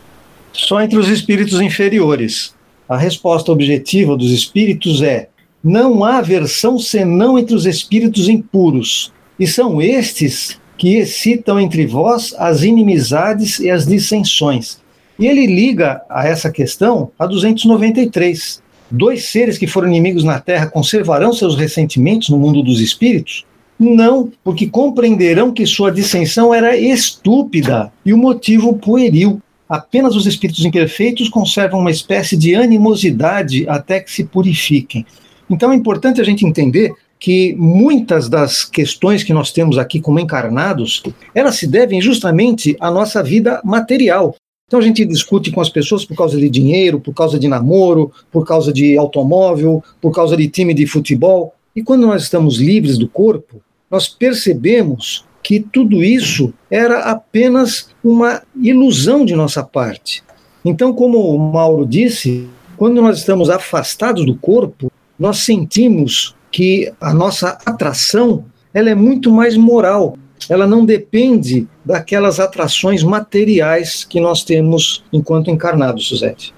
Só 0.52 0.82
entre 0.82 0.98
os 0.98 1.08
espíritos 1.08 1.60
inferiores. 1.62 2.54
A 2.86 2.96
resposta 2.96 3.50
objetiva 3.50 4.16
dos 4.16 4.30
espíritos 4.30 5.00
é: 5.00 5.28
não 5.64 6.04
há 6.04 6.18
aversão 6.18 6.78
senão 6.78 7.38
entre 7.38 7.54
os 7.54 7.64
espíritos 7.64 8.28
impuros, 8.28 9.12
e 9.38 9.46
são 9.46 9.80
estes 9.80 10.60
que 10.76 10.96
excitam 10.96 11.58
entre 11.58 11.86
vós 11.86 12.34
as 12.38 12.62
inimizades 12.62 13.58
e 13.58 13.70
as 13.70 13.86
dissensões. 13.86 14.78
E 15.18 15.26
ele 15.26 15.46
liga 15.46 16.02
a 16.08 16.26
essa 16.26 16.50
questão 16.50 17.10
a 17.18 17.26
293. 17.26 18.62
Dois 18.90 19.26
seres 19.26 19.56
que 19.56 19.66
foram 19.66 19.88
inimigos 19.88 20.24
na 20.24 20.40
Terra 20.40 20.66
conservarão 20.66 21.32
seus 21.32 21.56
ressentimentos 21.56 22.28
no 22.28 22.38
mundo 22.38 22.62
dos 22.62 22.80
espíritos? 22.80 23.44
Não, 23.80 24.30
porque 24.44 24.66
compreenderão 24.66 25.52
que 25.52 25.64
sua 25.64 25.90
dissensão 25.90 26.52
era 26.52 26.76
estúpida 26.76 27.90
e 28.04 28.12
o 28.12 28.18
motivo 28.18 28.74
pueril. 28.74 29.40
Apenas 29.66 30.14
os 30.14 30.26
espíritos 30.26 30.66
imperfeitos 30.66 31.30
conservam 31.30 31.80
uma 31.80 31.90
espécie 31.90 32.36
de 32.36 32.54
animosidade 32.54 33.66
até 33.66 33.98
que 33.98 34.12
se 34.12 34.24
purifiquem. 34.24 35.06
Então 35.48 35.72
é 35.72 35.74
importante 35.74 36.20
a 36.20 36.24
gente 36.24 36.44
entender 36.44 36.92
que 37.18 37.54
muitas 37.56 38.28
das 38.28 38.66
questões 38.66 39.24
que 39.24 39.32
nós 39.32 39.50
temos 39.50 39.78
aqui 39.78 39.98
como 39.98 40.20
encarnados, 40.20 41.02
elas 41.34 41.54
se 41.54 41.66
devem 41.66 42.02
justamente 42.02 42.76
à 42.80 42.90
nossa 42.90 43.22
vida 43.22 43.62
material. 43.64 44.36
Então 44.66 44.78
a 44.78 44.82
gente 44.82 45.06
discute 45.06 45.50
com 45.50 45.60
as 45.62 45.70
pessoas 45.70 46.04
por 46.04 46.14
causa 46.14 46.36
de 46.36 46.50
dinheiro, 46.50 47.00
por 47.00 47.14
causa 47.14 47.38
de 47.38 47.48
namoro, 47.48 48.12
por 48.30 48.46
causa 48.46 48.70
de 48.70 48.98
automóvel, 48.98 49.82
por 50.02 50.12
causa 50.12 50.36
de 50.36 50.48
time 50.48 50.74
de 50.74 50.86
futebol. 50.86 51.54
E 51.74 51.82
quando 51.82 52.06
nós 52.06 52.24
estamos 52.24 52.58
livres 52.58 52.98
do 52.98 53.08
corpo, 53.08 53.62
nós 53.90 54.08
percebemos 54.08 55.24
que 55.42 55.58
tudo 55.58 56.04
isso 56.04 56.52
era 56.70 57.00
apenas 57.00 57.88
uma 58.04 58.42
ilusão 58.62 59.24
de 59.24 59.34
nossa 59.34 59.62
parte. 59.62 60.22
Então, 60.64 60.92
como 60.92 61.18
o 61.18 61.38
Mauro 61.38 61.86
disse, 61.86 62.48
quando 62.76 63.02
nós 63.02 63.18
estamos 63.18 63.50
afastados 63.50 64.24
do 64.24 64.36
corpo, 64.36 64.92
nós 65.18 65.38
sentimos 65.38 66.36
que 66.50 66.92
a 67.00 67.12
nossa 67.12 67.58
atração 67.66 68.44
ela 68.72 68.90
é 68.90 68.94
muito 68.94 69.30
mais 69.30 69.56
moral. 69.56 70.16
Ela 70.48 70.66
não 70.66 70.84
depende 70.84 71.66
daquelas 71.84 72.40
atrações 72.40 73.02
materiais 73.02 74.04
que 74.04 74.20
nós 74.20 74.44
temos 74.44 75.04
enquanto 75.12 75.50
encarnados, 75.50 76.08
Suzete. 76.08 76.54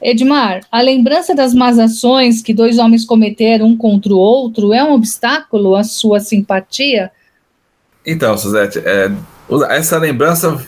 Edmar, 0.00 0.60
a 0.70 0.80
lembrança 0.80 1.34
das 1.34 1.52
más 1.52 1.78
ações 1.78 2.40
que 2.40 2.54
dois 2.54 2.78
homens 2.78 3.04
cometeram 3.04 3.66
um 3.66 3.76
contra 3.76 4.12
o 4.12 4.18
outro 4.18 4.72
é 4.72 4.82
um 4.82 4.92
obstáculo 4.92 5.74
à 5.74 5.82
sua 5.82 6.20
simpatia? 6.20 7.10
Então, 8.06 8.38
Suzete, 8.38 8.78
é, 8.78 9.10
essa 9.70 9.98
lembrança 9.98 10.64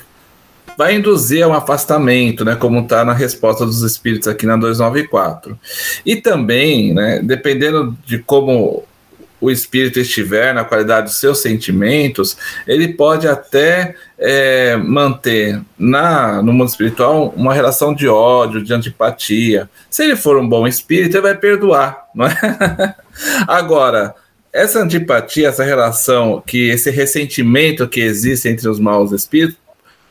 vai 0.77 0.97
induzir 0.97 1.45
a 1.45 1.49
um 1.49 1.53
afastamento, 1.53 2.45
né, 2.45 2.57
como 2.57 2.81
está 2.81 3.05
na 3.05 3.13
resposta 3.13 3.65
dos 3.65 3.83
espíritos 3.83 4.27
aqui 4.27 4.47
na 4.47 4.57
294. 4.57 5.59
E 6.05 6.17
também, 6.17 6.95
né, 6.95 7.21
dependendo 7.23 7.97
de 8.07 8.19
como 8.19 8.85
o 9.41 9.51
espírito 9.51 9.99
estiver, 9.99 10.53
na 10.53 10.65
qualidade 10.65 11.07
dos 11.07 11.19
seus 11.19 11.41
sentimentos, 11.41 12.37
ele 12.67 12.89
pode 12.95 13.27
até 13.27 13.95
é, 14.19 14.77
manter 14.77 15.61
na, 15.79 16.43
no 16.43 16.53
mundo 16.53 16.69
espiritual 16.69 17.33
uma 17.37 17.55
relação 17.55 17.95
de 17.95 18.07
ódio, 18.07 18.63
de 18.63 18.73
antipatia. 18.75 19.69
Se 19.91 20.05
ele 20.05 20.17
for 20.17 20.37
um 20.39 20.49
bom 20.49 20.67
espírito, 20.67 21.17
ele 21.17 21.23
vai 21.23 21.37
perdoar, 21.37 22.07
não 22.15 22.27
é? 22.27 22.95
Agora, 23.47 24.15
essa 24.53 24.81
antipatia, 24.81 25.49
essa 25.49 25.63
relação, 25.63 26.43
que 26.45 26.69
esse 26.69 26.91
ressentimento 26.91 27.89
que 27.89 28.01
existe 28.01 28.49
entre 28.49 28.69
os 28.69 28.81
maus 28.81 29.13
espíritos, 29.13 29.60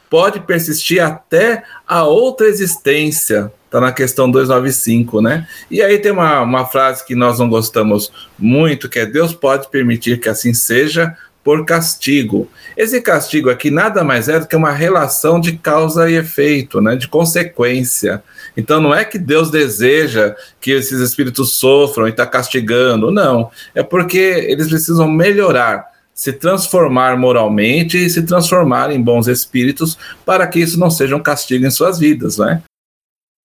pode 0.10 0.39
persistir 0.41 1.03
até 1.03 1.64
a 1.88 2.03
outra 2.03 2.47
existência, 2.47 3.51
Está 3.70 3.80
na 3.80 3.91
questão 3.91 4.32
295, 4.32 5.22
né? 5.22 5.47
E 5.70 5.80
aí 5.80 5.99
tem 5.99 6.12
uma, 6.12 6.41
uma 6.41 6.66
frase 6.66 7.05
que 7.05 7.14
nós 7.14 7.38
não 7.38 7.47
gostamos 7.47 8.12
muito, 8.36 8.89
que 8.89 8.97
é 8.97 9.05
Deus 9.05 9.32
pode 9.32 9.70
permitir 9.70 10.20
que 10.20 10.28
assim 10.28 10.55
seja 10.55 11.16
por 11.43 11.64
castigo. 11.66 12.49
Esse 12.76 12.99
castigo 12.99 13.47
aqui 13.47 13.70
nada 13.70 14.03
mais 14.03 14.28
é 14.28 14.39
do 14.39 14.47
que 14.47 14.55
uma 14.55 14.72
relação 14.72 15.39
de 15.39 15.55
causa 15.55 16.10
e 16.10 16.16
efeito, 16.16 16.82
né? 16.82 16.95
De 16.95 17.07
consequência. 17.07 18.24
Então 18.57 18.82
não 18.82 18.93
é 18.93 19.05
que 19.05 19.20
Deus 19.20 19.51
deseja 19.51 20.36
que 20.60 20.72
esses 20.72 20.99
espíritos 20.99 21.51
sofram 21.51 22.07
e 22.07 22.10
está 22.10 22.26
castigando, 22.26 23.12
não. 23.12 23.51
É 23.76 23.84
porque 23.84 24.18
eles 24.18 24.68
precisam 24.68 25.07
melhorar 25.07 25.89
se 26.20 26.34
transformar 26.34 27.17
moralmente 27.17 27.97
e 27.97 28.09
se 28.09 28.24
transformar 28.24 28.91
em 28.91 29.01
bons 29.01 29.30
espíritos 29.30 29.97
para 30.26 30.45
que 30.47 30.59
isso 30.59 30.78
não 30.78 30.91
seja 30.91 31.15
um 31.15 31.24
castigo 31.24 31.65
em 31.65 31.72
suas 31.72 31.97
vidas, 31.97 32.38
né? 32.38 32.61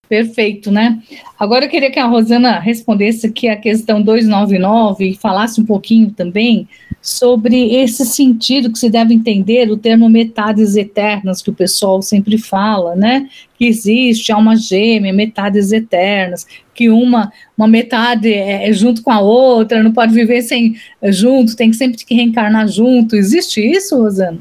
Perfeito, 0.09 0.71
né? 0.71 1.03
Agora 1.39 1.65
eu 1.65 1.69
queria 1.71 1.91
que 1.91 1.99
a 1.99 2.07
Rosana 2.07 2.59
respondesse 2.59 3.27
aqui 3.27 3.49
a 3.49 3.57
questão 3.57 4.03
299 4.03 5.11
e 5.11 5.15
falasse 5.17 5.61
um 5.61 5.65
pouquinho 5.65 6.11
também 6.11 6.69
sobre 7.01 7.75
esse 7.75 8.05
sentido 8.07 8.71
que 8.73 8.79
se 8.79 8.89
deve 8.89 9.13
entender 9.13 9.71
o 9.71 9.77
termo 9.77 10.09
metades 10.09 10.77
eternas 10.77 11.43
que 11.43 11.51
o 11.51 11.55
pessoal 11.55 12.01
sempre 12.01 12.39
fala, 12.39 12.95
né? 12.95 13.29
Que 13.59 13.67
existe 13.67 14.33
alma 14.33 14.57
gêmea, 14.57 15.13
metades 15.13 15.73
eternas, 15.73 16.47
que 16.75 16.89
uma 16.89 17.33
uma 17.57 17.69
metade 17.69 18.33
é, 18.33 18.69
é 18.69 18.73
junto 18.73 19.03
com 19.03 19.11
a 19.11 19.21
outra, 19.21 19.83
não 19.83 19.93
pode 19.93 20.13
viver 20.13 20.43
sem 20.43 20.77
junto, 21.05 21.57
tem 21.57 21.71
que 21.71 21.77
sempre 21.77 22.05
que 22.05 22.15
reencarnar 22.15 22.69
junto. 22.69 23.17
Existe 23.17 23.61
isso, 23.61 23.97
Rosana? 23.97 24.39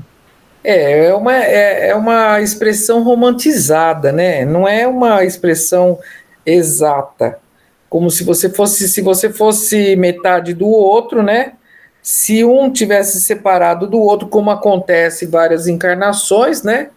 É, 0.63 1.07
é 1.07 1.13
uma, 1.13 1.35
é, 1.35 1.89
é 1.89 1.95
uma 1.95 2.39
expressão 2.41 3.03
romantizada, 3.03 4.11
né? 4.11 4.45
Não 4.45 4.67
é 4.67 4.87
uma 4.87 5.23
expressão 5.25 5.99
exata. 6.45 7.37
Como 7.89 8.09
se 8.09 8.23
você 8.23 8.49
fosse, 8.49 8.87
se 8.87 9.01
você 9.01 9.29
fosse 9.29 9.95
metade 9.95 10.53
do 10.53 10.67
outro, 10.67 11.21
né? 11.21 11.53
Se 12.01 12.43
um 12.43 12.71
tivesse 12.71 13.21
separado 13.21 13.87
do 13.87 13.99
outro, 13.99 14.27
como 14.27 14.49
acontece 14.49 15.25
em 15.25 15.29
várias 15.29 15.67
encarnações, 15.67 16.63
né? 16.63 16.89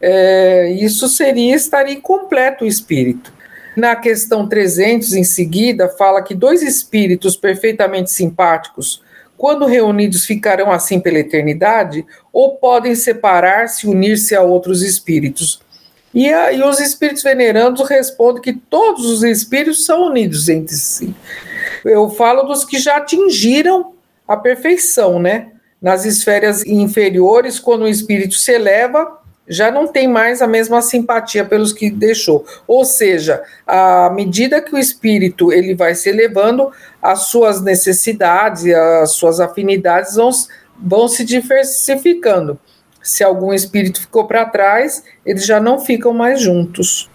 É, 0.00 0.70
isso 0.70 1.06
seria 1.08 1.54
estar 1.54 1.88
incompleto 1.88 2.64
o 2.64 2.66
espírito. 2.66 3.32
Na 3.76 3.96
questão 3.96 4.48
300, 4.48 5.14
em 5.14 5.24
seguida, 5.24 5.88
fala 5.88 6.22
que 6.22 6.34
dois 6.34 6.62
espíritos 6.62 7.36
perfeitamente 7.36 8.10
simpáticos 8.10 9.02
quando 9.44 9.66
reunidos 9.66 10.24
ficarão 10.24 10.72
assim 10.72 10.98
pela 10.98 11.18
eternidade, 11.18 12.02
ou 12.32 12.56
podem 12.56 12.94
separar-se 12.94 13.86
e 13.86 13.90
unir-se 13.90 14.34
a 14.34 14.40
outros 14.40 14.80
espíritos. 14.80 15.60
E, 16.14 16.32
a, 16.32 16.50
e 16.50 16.62
os 16.62 16.80
espíritos 16.80 17.22
venerandos 17.22 17.86
respondem 17.86 18.40
que 18.40 18.54
todos 18.54 19.04
os 19.04 19.22
espíritos 19.22 19.84
são 19.84 20.06
unidos 20.06 20.48
entre 20.48 20.74
si. 20.74 21.14
Eu 21.84 22.08
falo 22.08 22.44
dos 22.44 22.64
que 22.64 22.78
já 22.78 22.96
atingiram 22.96 23.92
a 24.26 24.34
perfeição, 24.34 25.20
né? 25.20 25.48
Nas 25.78 26.06
esferas 26.06 26.64
inferiores, 26.64 27.60
quando 27.60 27.82
o 27.82 27.88
espírito 27.88 28.36
se 28.36 28.50
eleva, 28.50 29.20
já 29.48 29.70
não 29.70 29.86
tem 29.86 30.08
mais 30.08 30.40
a 30.40 30.46
mesma 30.46 30.80
simpatia 30.80 31.44
pelos 31.44 31.72
que 31.72 31.90
deixou. 31.90 32.44
Ou 32.66 32.84
seja, 32.84 33.42
à 33.66 34.10
medida 34.10 34.60
que 34.60 34.74
o 34.74 34.78
espírito 34.78 35.52
ele 35.52 35.74
vai 35.74 35.94
se 35.94 36.08
elevando, 36.08 36.70
as 37.02 37.26
suas 37.26 37.62
necessidades 37.62 38.64
e 38.64 38.74
as 38.74 39.12
suas 39.12 39.40
afinidades 39.40 40.14
vão, 40.14 40.30
vão 40.78 41.08
se 41.08 41.24
diversificando. 41.24 42.58
Se 43.02 43.22
algum 43.22 43.52
espírito 43.52 44.00
ficou 44.00 44.26
para 44.26 44.46
trás, 44.46 45.04
eles 45.26 45.44
já 45.44 45.60
não 45.60 45.78
ficam 45.78 46.14
mais 46.14 46.40
juntos. 46.40 47.10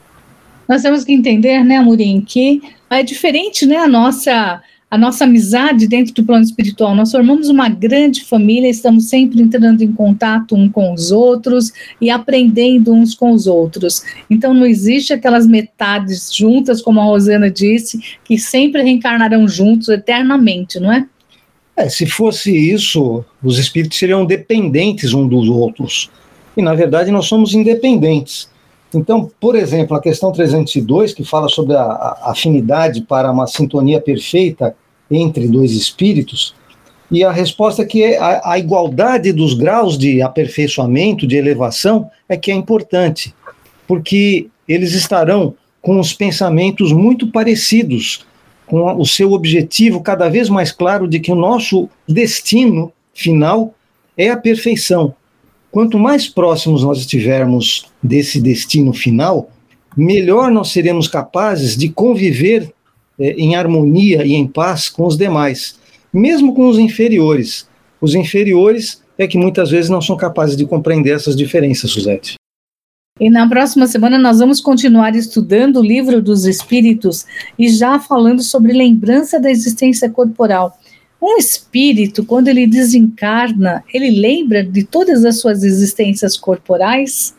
Nós 0.68 0.84
temos 0.84 1.04
que 1.04 1.12
entender, 1.12 1.64
né, 1.64 1.78
Amorim, 1.78 2.22
que 2.22 2.62
é 2.92 3.02
diferente, 3.02 3.66
né, 3.66 3.78
a 3.78 3.88
nossa 3.88 4.62
a 4.92 4.98
nossa 4.98 5.24
amizade 5.24 5.88
dentro 5.88 6.14
do 6.14 6.24
plano 6.24 6.44
espiritual. 6.44 6.96
Nós 6.96 7.12
formamos 7.12 7.48
uma 7.48 7.70
grande 7.70 8.24
família, 8.24 8.68
estamos 8.68 9.08
sempre 9.08 9.42
entrando 9.42 9.82
em 9.84 9.92
contato 9.92 10.56
um 10.56 10.68
com 10.68 10.94
os 10.94 11.12
outros 11.12 11.72
e 12.02 12.10
aprendendo 12.10 12.92
uns 12.92 13.14
com 13.14 13.32
os 13.32 13.46
outros. 13.46 14.04
Então 14.30 14.54
não 14.54 14.66
existe 14.66 15.14
aquelas 15.14 15.46
metades 15.46 16.34
juntas, 16.34 16.82
como 16.82 17.00
a 17.00 17.04
Rosana 17.04 17.52
disse, 17.52 18.00
que 18.24 18.38
sempre 18.38 18.82
reencarnarão 18.82 19.48
juntos 19.48 19.90
eternamente, 19.90 20.80
não 20.80 20.92
é? 20.92 21.06
É, 21.78 21.88
se 21.88 22.06
fosse 22.06 22.52
isso, 22.52 23.24
os 23.42 23.58
espíritos 23.58 23.98
seriam 23.98 24.26
dependentes 24.26 25.14
uns 25.14 25.30
dos 25.30 25.48
outros. 25.48 26.10
E 26.58 26.62
na 26.62 26.74
verdade 26.74 27.12
nós 27.12 27.28
somos 27.28 27.54
independentes. 27.54 28.50
Então, 28.94 29.30
por 29.40 29.56
exemplo, 29.56 29.96
a 29.96 30.02
questão 30.02 30.32
302, 30.32 31.14
que 31.14 31.24
fala 31.24 31.48
sobre 31.48 31.76
a, 31.76 31.82
a 31.82 32.32
afinidade 32.32 33.02
para 33.02 33.32
uma 33.32 33.46
sintonia 33.46 34.02
perfeita 34.02 34.76
entre 35.10 35.48
dois 35.48 35.72
espíritos, 35.72 36.56
e 37.12 37.24
a 37.24 37.32
resposta 37.32 37.82
é 37.82 37.86
que 37.86 38.16
a, 38.16 38.52
a 38.52 38.60
igualdade 38.60 39.32
dos 39.32 39.54
graus 39.54 39.98
de 39.98 40.22
aperfeiçoamento, 40.22 41.26
de 41.26 41.36
elevação, 41.36 42.10
é 42.28 42.38
que 42.38 42.52
é 42.52 42.56
importante, 42.56 43.34
porque 43.88 44.48
eles 44.68 44.94
estarão 44.94 45.56
com 45.82 46.00
os 46.00 46.14
pensamentos 46.14 46.92
muito 46.92 47.32
parecidos, 47.32 48.26
com 48.68 48.94
o 48.96 49.06
seu 49.06 49.32
objetivo 49.32 50.02
cada 50.02 50.30
vez 50.30 50.50
mais 50.50 50.72
claro 50.72 51.08
de 51.08 51.20
que 51.20 51.32
o 51.32 51.36
nosso 51.36 51.90
destino 52.08 52.94
final 53.14 53.74
é 54.16 54.30
a 54.30 54.38
perfeição. 54.38 55.16
Quanto 55.72 56.00
mais 56.00 56.28
próximos 56.28 56.84
nós 56.84 57.00
estivermos 57.00 57.86
desse 58.02 58.42
destino 58.42 58.92
final, 58.92 59.50
melhor 59.96 60.52
nós 60.52 60.70
seremos 60.70 61.08
capazes 61.08 61.78
de 61.78 61.90
conviver 61.90 62.74
é, 63.20 63.32
em 63.32 63.56
harmonia 63.56 64.26
e 64.26 64.34
em 64.34 64.48
paz 64.48 64.90
com 64.90 65.06
os 65.06 65.18
demais, 65.18 65.78
mesmo 66.12 66.56
com 66.56 66.68
os 66.68 66.80
inferiores. 66.80 67.68
Os 68.02 68.16
inferiores 68.16 69.04
é 69.18 69.28
que 69.28 69.38
muitas 69.38 69.70
vezes 69.70 69.90
não 69.90 70.02
são 70.02 70.16
capazes 70.16 70.56
de 70.56 70.66
compreender 70.66 71.14
essas 71.14 71.36
diferenças, 71.36 71.92
Suzete. 71.92 72.36
E 73.20 73.30
na 73.30 73.48
próxima 73.50 73.86
semana 73.86 74.18
nós 74.18 74.40
vamos 74.40 74.62
continuar 74.62 75.14
estudando 75.14 75.78
o 75.78 75.84
livro 75.84 76.22
dos 76.22 76.46
Espíritos 76.46 77.26
e 77.58 77.68
já 77.68 78.00
falando 78.00 78.42
sobre 78.42 78.72
lembrança 78.72 79.38
da 79.38 79.52
existência 79.52 80.10
corporal. 80.10 80.79
Um 81.22 81.38
espírito, 81.38 82.24
quando 82.24 82.48
ele 82.48 82.66
desencarna, 82.66 83.84
ele 83.94 84.10
lembra 84.10 84.64
de 84.64 84.84
todas 84.86 85.26
as 85.26 85.40
suas 85.40 85.64
existências 85.64 86.38
corporais? 86.38 87.36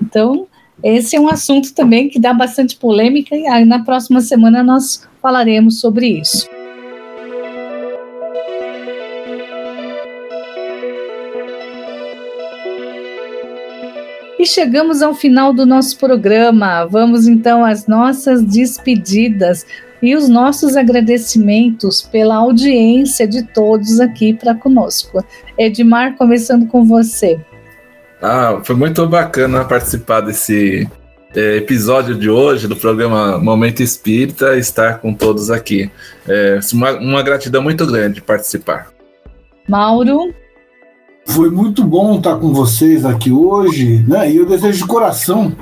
Então, 0.00 0.46
esse 0.82 1.16
é 1.16 1.20
um 1.20 1.28
assunto 1.28 1.74
também 1.74 2.08
que 2.08 2.20
dá 2.20 2.32
bastante 2.32 2.76
polêmica 2.76 3.34
e 3.34 3.64
na 3.64 3.84
próxima 3.84 4.20
semana 4.20 4.62
nós 4.62 5.06
falaremos 5.20 5.80
sobre 5.80 6.20
isso. 6.20 6.48
E 14.38 14.46
chegamos 14.46 15.00
ao 15.00 15.14
final 15.14 15.54
do 15.54 15.64
nosso 15.64 15.96
programa. 15.96 16.84
Vamos 16.84 17.26
então 17.26 17.64
às 17.64 17.86
nossas 17.86 18.42
despedidas 18.42 19.64
e 20.04 20.14
os 20.14 20.28
nossos 20.28 20.76
agradecimentos 20.76 22.02
pela 22.02 22.36
audiência 22.36 23.26
de 23.26 23.42
todos 23.42 24.00
aqui 24.00 24.34
para 24.34 24.54
conosco. 24.54 25.24
Edmar, 25.58 26.16
começando 26.16 26.66
com 26.66 26.84
você. 26.84 27.40
Ah, 28.20 28.60
foi 28.62 28.76
muito 28.76 29.06
bacana 29.06 29.64
participar 29.64 30.20
desse 30.20 30.86
é, 31.34 31.56
episódio 31.56 32.14
de 32.14 32.28
hoje 32.28 32.68
do 32.68 32.76
programa 32.76 33.38
Momento 33.38 33.82
Espírita, 33.82 34.58
estar 34.58 34.98
com 34.98 35.14
todos 35.14 35.50
aqui. 35.50 35.90
É 36.28 36.60
uma, 36.72 36.92
uma 36.92 37.22
gratidão 37.22 37.62
muito 37.62 37.86
grande 37.86 38.16
de 38.16 38.22
participar. 38.22 38.88
Mauro. 39.66 40.34
Foi 41.26 41.50
muito 41.50 41.82
bom 41.82 42.18
estar 42.18 42.36
com 42.36 42.52
vocês 42.52 43.06
aqui 43.06 43.32
hoje, 43.32 44.04
né? 44.06 44.30
E 44.30 44.36
eu 44.36 44.44
desejo 44.44 44.82
de 44.82 44.86
coração 44.86 45.56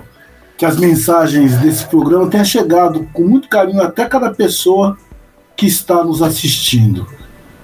que 0.62 0.66
as 0.66 0.76
mensagens 0.76 1.58
desse 1.58 1.84
programa 1.86 2.30
tenham 2.30 2.44
chegado 2.44 3.08
com 3.12 3.24
muito 3.24 3.48
carinho 3.48 3.82
até 3.82 4.06
cada 4.06 4.32
pessoa 4.32 4.96
que 5.56 5.66
está 5.66 6.04
nos 6.04 6.22
assistindo. 6.22 7.04